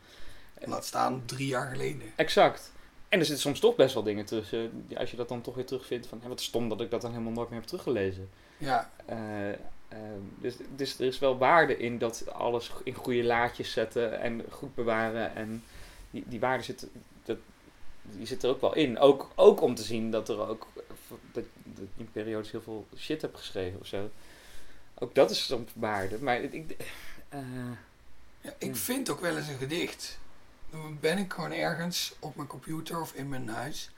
[0.64, 2.12] Laat staan drie jaar geleden.
[2.16, 2.72] Exact.
[3.08, 4.86] En er zitten soms toch best wel dingen tussen.
[4.96, 6.20] Als je dat dan toch weer terugvindt van...
[6.22, 8.28] Hé, wat stom dat ik dat dan helemaal nooit meer heb teruggelezen.
[8.58, 9.50] Ja, Eh,
[9.88, 9.98] eh,
[10.40, 14.74] dus, dus er is wel waarde in dat alles in goede laadjes zetten en goed
[14.74, 15.34] bewaren.
[15.34, 15.64] En
[16.10, 16.86] die, die waarde zit,
[17.24, 17.38] dat,
[18.02, 18.98] die zit er ook wel in.
[18.98, 20.66] Ook, ook om te zien dat er ook
[21.32, 24.10] dat, dat je in periodes heel veel shit hebt geschreven of zo.
[24.98, 26.18] Ook dat is soms waarde.
[26.18, 26.76] Maar ik,
[27.28, 27.38] eh,
[28.40, 28.74] ja ik Ja.
[28.74, 30.18] vind ook wel eens een gedicht.
[30.70, 33.90] Dan ben ik gewoon ergens op mijn computer of in mijn huis.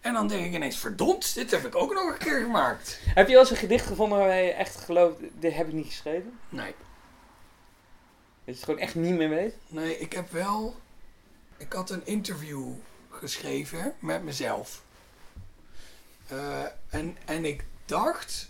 [0.00, 3.00] En dan denk ik ineens, verdomd, dit heb ik ook nog een keer gemaakt.
[3.14, 5.86] heb je wel eens een gedicht gevonden waar je echt gelooft, dit heb ik niet
[5.86, 6.38] geschreven?
[6.48, 6.74] Nee, Dat
[8.44, 9.54] je het gewoon echt niet meer weet?
[9.66, 10.76] nee, ik heb wel...
[11.56, 12.68] Ik had een interview
[13.10, 14.82] geschreven met mezelf.
[16.28, 18.48] Eh, en, en ik dacht,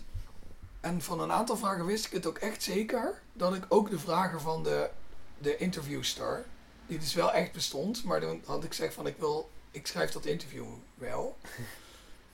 [0.79, 3.99] en van een aantal vragen wist ik het ook echt zeker, dat ik ook de
[3.99, 4.89] vragen van de,
[5.37, 6.45] de interviewster,
[6.87, 10.11] die dus wel echt bestond, maar dan had ik gezegd van ik wil, ik schrijf
[10.11, 10.65] dat interview
[10.95, 11.37] wel.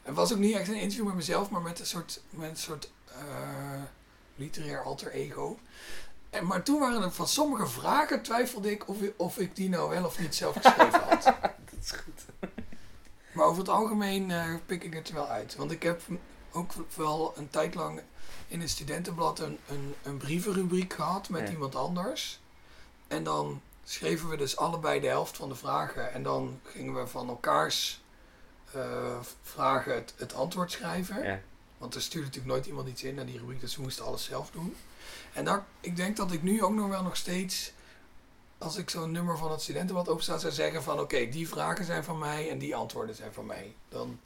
[0.02, 2.58] Het was ook niet echt een interview met mezelf, maar met een soort, met een
[2.58, 3.82] soort eh,
[4.36, 5.60] literair alter ego.
[6.30, 9.90] En, maar toen waren er van sommige vragen twijfelde ik of, of ik die nou
[9.90, 11.24] wel of niet zelf geschreven had.
[11.72, 12.50] Dat is goed.
[13.32, 15.56] Maar over het algemeen eh, pik ik het er wel uit.
[15.56, 16.02] Want ik heb
[16.56, 18.02] ook wel een tijd lang
[18.48, 21.50] in een studentenblad een, een, een brievenrubriek gehad met Ja.
[21.54, 22.40] iemand anders.
[23.08, 26.14] En dan schreven we dus allebei de helft van de vragen.
[26.14, 28.02] En dan gingen we van elkaars
[28.72, 31.24] eh, vragen het, het antwoord schrijven.
[31.24, 31.40] Ja.
[31.78, 34.24] Want er stuurde natuurlijk nooit iemand iets in naar die rubriek, dus we moesten alles
[34.24, 34.76] zelf doen.
[35.34, 37.72] En daar, ik denk dat ik nu ook nog wel nog steeds,
[38.58, 42.04] als ik zo'n nummer van het studentenblad opsta, zou zeggen van oké, die vragen zijn
[42.04, 43.74] van mij en die antwoorden zijn van mij.
[43.90, 44.20] Dan,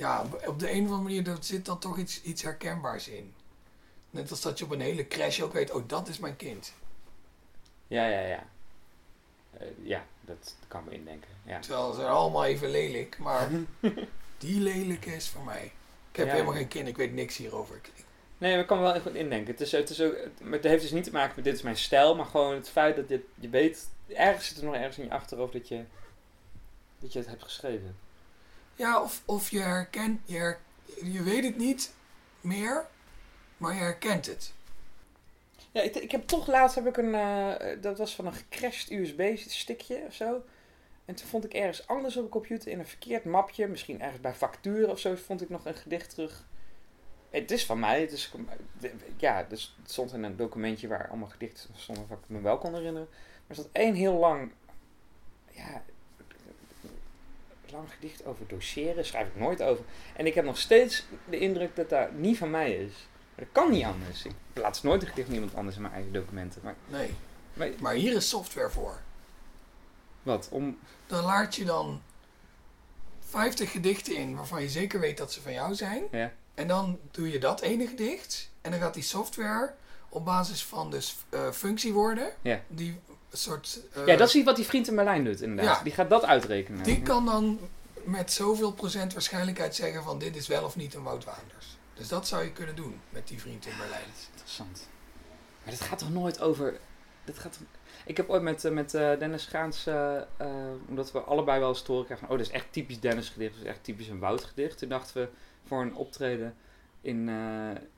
[0.00, 3.34] ja, op de een of andere manier er zit dan toch iets, iets herkenbaars in.
[4.10, 6.72] Net als dat je op een hele crash ook weet, oh dat is mijn kind.
[7.86, 8.44] Ja, ja, ja.
[9.58, 11.28] Eh, ja, dat kan me indenken.
[11.44, 11.58] Ja.
[11.60, 13.48] Terwijl ze allemaal even lelijk, maar
[14.38, 15.64] die lelijke is voor mij.
[16.10, 16.32] Ik heb Ja.
[16.32, 17.76] helemaal geen kind, ik weet niks hierover.
[17.76, 18.04] Ik-
[18.38, 19.50] Nee, maar ik kan me wel echt goed indenken.
[19.52, 20.16] Het, is, het, is ook,
[20.50, 22.96] het heeft dus niet te maken met dit is mijn stijl, maar gewoon het feit
[22.96, 25.84] dat dit, je weet, ergens zit er nog ergens in je achterhoofd dat je,
[26.98, 27.96] dat je het hebt geschreven.
[28.80, 30.56] Ja, of, of je herkent, je,
[31.02, 31.94] je weet het niet
[32.40, 32.86] meer,
[33.56, 34.52] maar je herkent het.
[35.72, 38.90] Ja, ik, ik heb toch laatst heb ik een, eh, dat was van een gecrashed
[38.90, 40.42] USB-stickje of zo.
[41.04, 44.20] En toen vond ik ergens anders op de computer in een verkeerd mapje, misschien ergens
[44.20, 46.44] bij facturen of zo, vond ik nog een gedicht terug.
[47.30, 48.32] Het is van mij, het is,
[49.16, 52.58] ja, dus het stond in een documentje waar allemaal gedichten stonden waar ik me wel
[52.58, 53.08] kon herinneren.
[53.10, 54.52] Maar er zat één heel lang,
[55.50, 55.82] ja,
[57.72, 59.84] lang gedicht over doseren, schrijf ik nooit over.
[60.16, 62.92] En ik heb nog steeds de indruk dat dat niet van mij is.
[63.34, 64.24] Maar dat kan niet anders.
[64.24, 66.60] Ik plaats nooit een gedicht van iemand anders in mijn eigen documenten.
[66.64, 67.14] Maar, Nee,
[67.54, 69.00] maar maar hier is software voor.
[70.22, 70.48] wat?
[70.50, 72.02] Om, Dan laat je dan
[73.20, 76.02] 50 gedichten in waarvan je zeker weet dat ze van jou zijn.
[76.10, 78.50] ja, En dan doe je dat ene gedicht.
[78.60, 79.74] En dan gaat die software
[80.08, 82.60] op basis van dus eh, functiewoorden, Ja.
[82.68, 82.98] die
[83.38, 83.80] soort...
[83.92, 85.76] eh, ja, dat is wat die vriend in Berlijn doet inderdaad.
[85.76, 85.82] Ja.
[85.82, 86.82] Die gaat dat uitrekenen.
[86.82, 87.58] Die kan dan
[88.04, 91.66] met zoveel procent waarschijnlijkheid zeggen van dit is wel of niet een Wout Waanders.
[91.94, 94.04] Dus dat zou je kunnen doen met die vriend in Berlijn.
[94.30, 94.88] Interessant.
[95.64, 96.78] Maar dat gaat toch nooit over...
[97.24, 97.62] Dat gaat toch-
[98.04, 99.86] Ik heb ooit met, eh, met eh, Dennis Gaans,
[100.88, 103.28] omdat we allebei wel eens te horen krijgen van, oh, dat is echt typisch Dennis
[103.28, 104.78] gedicht, dat is echt typisch een Wout-gedicht.
[104.78, 105.28] Toen dachten we
[105.66, 106.56] voor een optreden
[107.02, 107.28] in,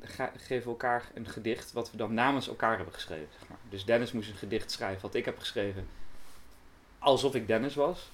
[0.00, 3.28] ga- geven we elkaar een gedicht wat we dan namens elkaar hebben geschreven.
[3.38, 3.58] Zeg maar.
[3.68, 5.86] Dus Dennis moest een gedicht schrijven wat ik heb geschreven,
[6.98, 8.10] alsof ik Dennis was.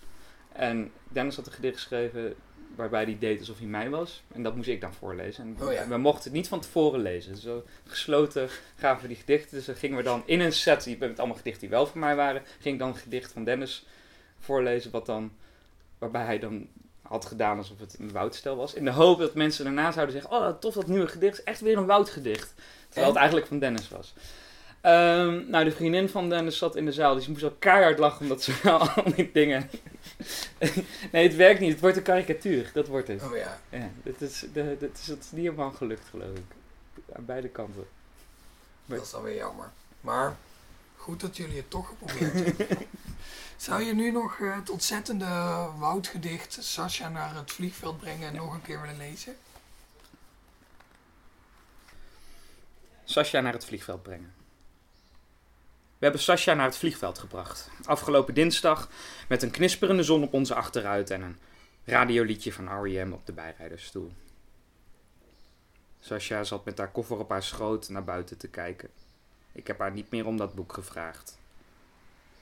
[0.53, 2.34] En Dennis had een gedicht geschreven
[2.76, 4.22] waarbij hij deed alsof hij mij was.
[4.32, 5.45] En dat moest ik dan voorlezen.
[5.59, 5.89] En Oh ja.
[5.89, 7.32] we mochten het niet van tevoren lezen.
[7.34, 7.47] Dus
[7.86, 9.57] gesloten gaven we die gedichten.
[9.57, 12.16] Dus dan gingen we dan in een set, met allemaal gedichten die wel van mij
[12.16, 13.86] waren, ging ik dan een gedicht van Dennis
[14.39, 15.32] voorlezen, wat dan,
[15.99, 16.68] waarbij hij dan
[17.09, 18.75] had gedaan alsof het een Woudstel was.
[18.75, 21.61] In de hoop dat mensen daarna zouden zeggen, oh tof dat nieuwe gedicht, is echt
[21.61, 22.55] weer een Woudgedicht.
[22.89, 23.17] Terwijl het En?
[23.17, 24.15] eigenlijk van Dennis was.
[24.81, 27.99] Ehm, nou, de vriendin van Dennis zat in de zaal, dus die moest al keihard
[27.99, 29.71] lachen omdat ze wel al die dingen...
[31.13, 31.71] nee, het werkt niet.
[31.73, 32.71] Het wordt een karikatuur.
[32.75, 33.23] Dat wordt het.
[33.23, 33.61] Oh ja.
[33.69, 36.57] Ja, het is, de, het is, is niet helemaal gelukt, geloof ik.
[37.17, 37.87] Aan beide kanten.
[38.87, 39.71] Dat is dan weer jammer.
[40.01, 40.37] Maar
[40.99, 42.67] goed dat jullie het toch geprobeerd hebben.
[43.57, 45.27] Zou je nu nog eh, het ontzettende
[45.79, 49.37] woudgedicht Sascha naar het vliegveld brengen en nog een keer willen lezen?
[53.05, 54.35] Sascha naar het vliegveld brengen.
[55.99, 57.71] We hebben Sascha naar het vliegveld gebracht.
[57.85, 58.89] Afgelopen dinsdag
[59.29, 61.39] met een knisperende zon op onze achteruit en een
[61.85, 63.13] radioliedje van R.E.M.
[63.13, 64.13] op de bijrijdersstoel.
[66.01, 68.91] Sascha zat met haar koffer op haar schoot naar buiten te kijken.
[69.59, 71.39] Ik heb haar niet meer om dat boek gevraagd.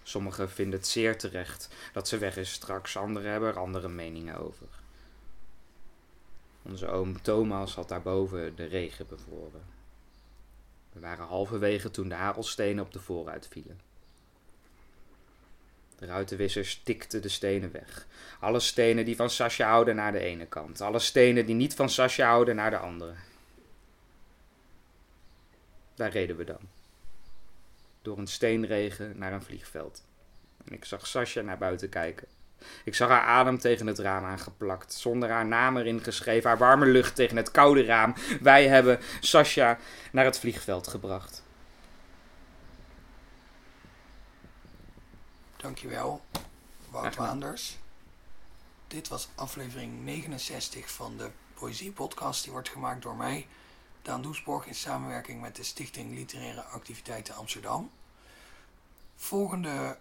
[0.02, 4.38] Sommigen vinden het zeer terecht dat ze weg is straks, anderen hebben er andere meningen
[4.38, 4.66] over.
[6.62, 9.64] Onze oom Thomas had daarboven de regen bevroren.
[10.92, 13.80] We waren halverwege toen de hagelstenen op de voorruit vielen.
[15.98, 18.06] De ruitenwissers tikten de stenen weg.
[18.40, 20.80] Alle stenen die van Sascha houden naar de ene kant.
[20.80, 23.14] Alle stenen die niet van Sascha houden naar de andere.
[25.94, 26.75] Daar reden we dan.
[28.06, 30.02] Door een steenregen naar een vliegveld.
[30.64, 32.28] En ik zag Sascha naar buiten kijken.
[32.84, 36.86] Ik zag haar adem tegen het raam aangeplakt, zonder haar naam erin geschreven, haar warme
[36.86, 38.14] lucht tegen het koude raam.
[38.40, 39.78] Wij hebben Sascha
[40.12, 41.42] naar het vliegveld gebracht.
[45.56, 46.20] Dankjewel,
[46.90, 47.16] Wout.
[47.16, 47.78] Waanders.
[48.86, 52.42] Dit was aflevering 69 van de Poëzie-podcast.
[52.42, 53.46] Die wordt gemaakt door mij,
[54.06, 57.90] Daan Doesborg, in samenwerking met de Stichting Literaire Activiteiten Amsterdam.
[59.16, 59.98] Volgende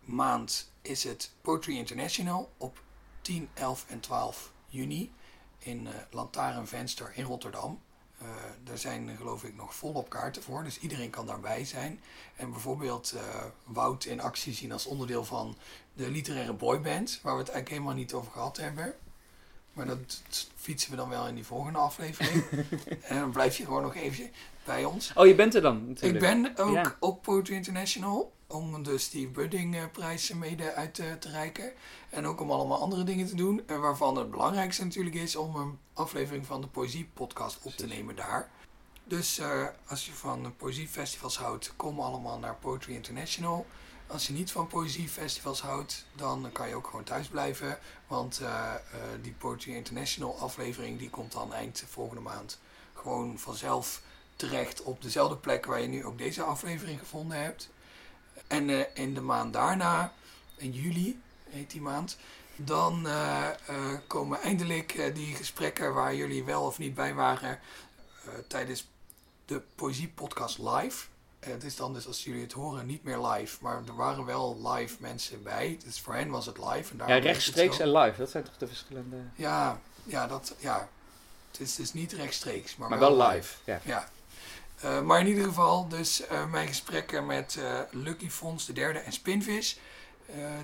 [0.00, 2.82] maand is het Poetry International op
[3.20, 5.12] 10, 11 en 12 juni
[5.58, 7.80] in eh Lantaarnvenster in Rotterdam.
[8.18, 8.28] Eh
[8.64, 12.00] daar zijn eh, geloof ik nog volop kaarten voor, dus iedereen kan daarbij zijn.
[12.36, 13.14] En bijvoorbeeld
[13.64, 15.56] Wout in actie zien als onderdeel van
[15.92, 18.94] de literaire boyband, waar we het eigenlijk helemaal niet over gehad hebben.
[19.78, 20.22] Maar dat
[20.56, 22.44] fietsen we dan wel in die volgende aflevering.
[23.08, 24.30] en dan blijf je gewoon nog even
[24.64, 25.12] bij ons.
[25.14, 26.18] Oh, je bent er dan Ik natuurlijk.
[26.18, 26.96] ben ook Ja.
[27.00, 31.72] op Poetry International om de Steve Budding eh, prijs mede uit te, te reiken.
[32.10, 33.62] En ook om allemaal andere dingen te doen.
[33.66, 37.86] En waarvan het belangrijkste natuurlijk is om een aflevering van de Poëzie podcast op te
[37.86, 38.50] nemen daar.
[39.04, 43.66] Dus eh, als je van poëziefestivals houdt, kom allemaal naar Poetry International.
[44.08, 47.78] Als je niet van poëziefestivals houdt, dan kan je ook gewoon thuis blijven.
[48.06, 48.80] Want eh, eh,
[49.22, 52.58] die Poetry International aflevering die komt dan eind volgende maand
[52.94, 54.02] gewoon vanzelf
[54.36, 57.70] terecht op dezelfde plek waar je nu ook deze aflevering gevonden hebt.
[58.46, 60.12] En eh, in de maand daarna,
[60.56, 62.18] in juli heet die maand,
[62.56, 63.08] dan
[64.06, 67.60] komen eindelijk die gesprekken waar jullie wel of niet bij waren
[68.46, 68.88] tijdens
[69.44, 71.06] de Poëzie Podcast live.
[71.38, 74.68] Het is dan dus als jullie het horen niet meer live, maar er waren wel
[74.72, 75.78] live mensen bij.
[75.84, 76.92] Dus voor hen was het live.
[76.98, 78.18] En Ja, rechtstreeks en live.
[78.18, 79.16] Dat zijn toch de verschillende...
[79.34, 80.88] Ja, ja, dat, ja.
[81.50, 83.36] Het is dus niet rechtstreeks, maar, Maar wel, wel live.
[83.36, 83.54] live.
[83.64, 83.80] Ja.
[83.84, 84.08] Ja.
[84.80, 88.98] Eh, maar in ieder geval, dus eh, mijn gesprekken met eh, Lucky Fons de derde
[88.98, 89.78] en Spinvis,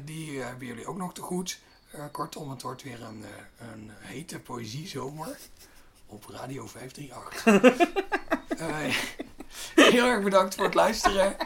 [0.04, 1.58] die hebben jullie ook nog te goed.
[2.12, 3.24] Kortom, het wordt weer een,
[3.58, 5.38] een hete poëziezomer
[6.06, 7.44] op Radio 538.
[9.74, 11.36] Heel erg bedankt voor het luisteren.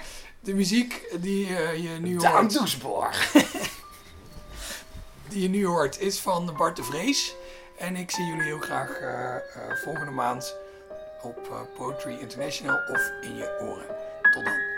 [0.41, 3.33] De muziek die eh, je nu hoort, Doesborg.
[5.29, 7.35] die je nu hoort is van Bart de Vrees.
[7.79, 9.43] En ik zie jullie heel graag eh, eh,
[9.85, 10.55] volgende maand
[11.23, 13.97] op Poetry International of in je oren.
[14.33, 14.78] Tot dan.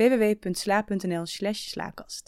[0.00, 2.26] www.sla.nl/slaakast.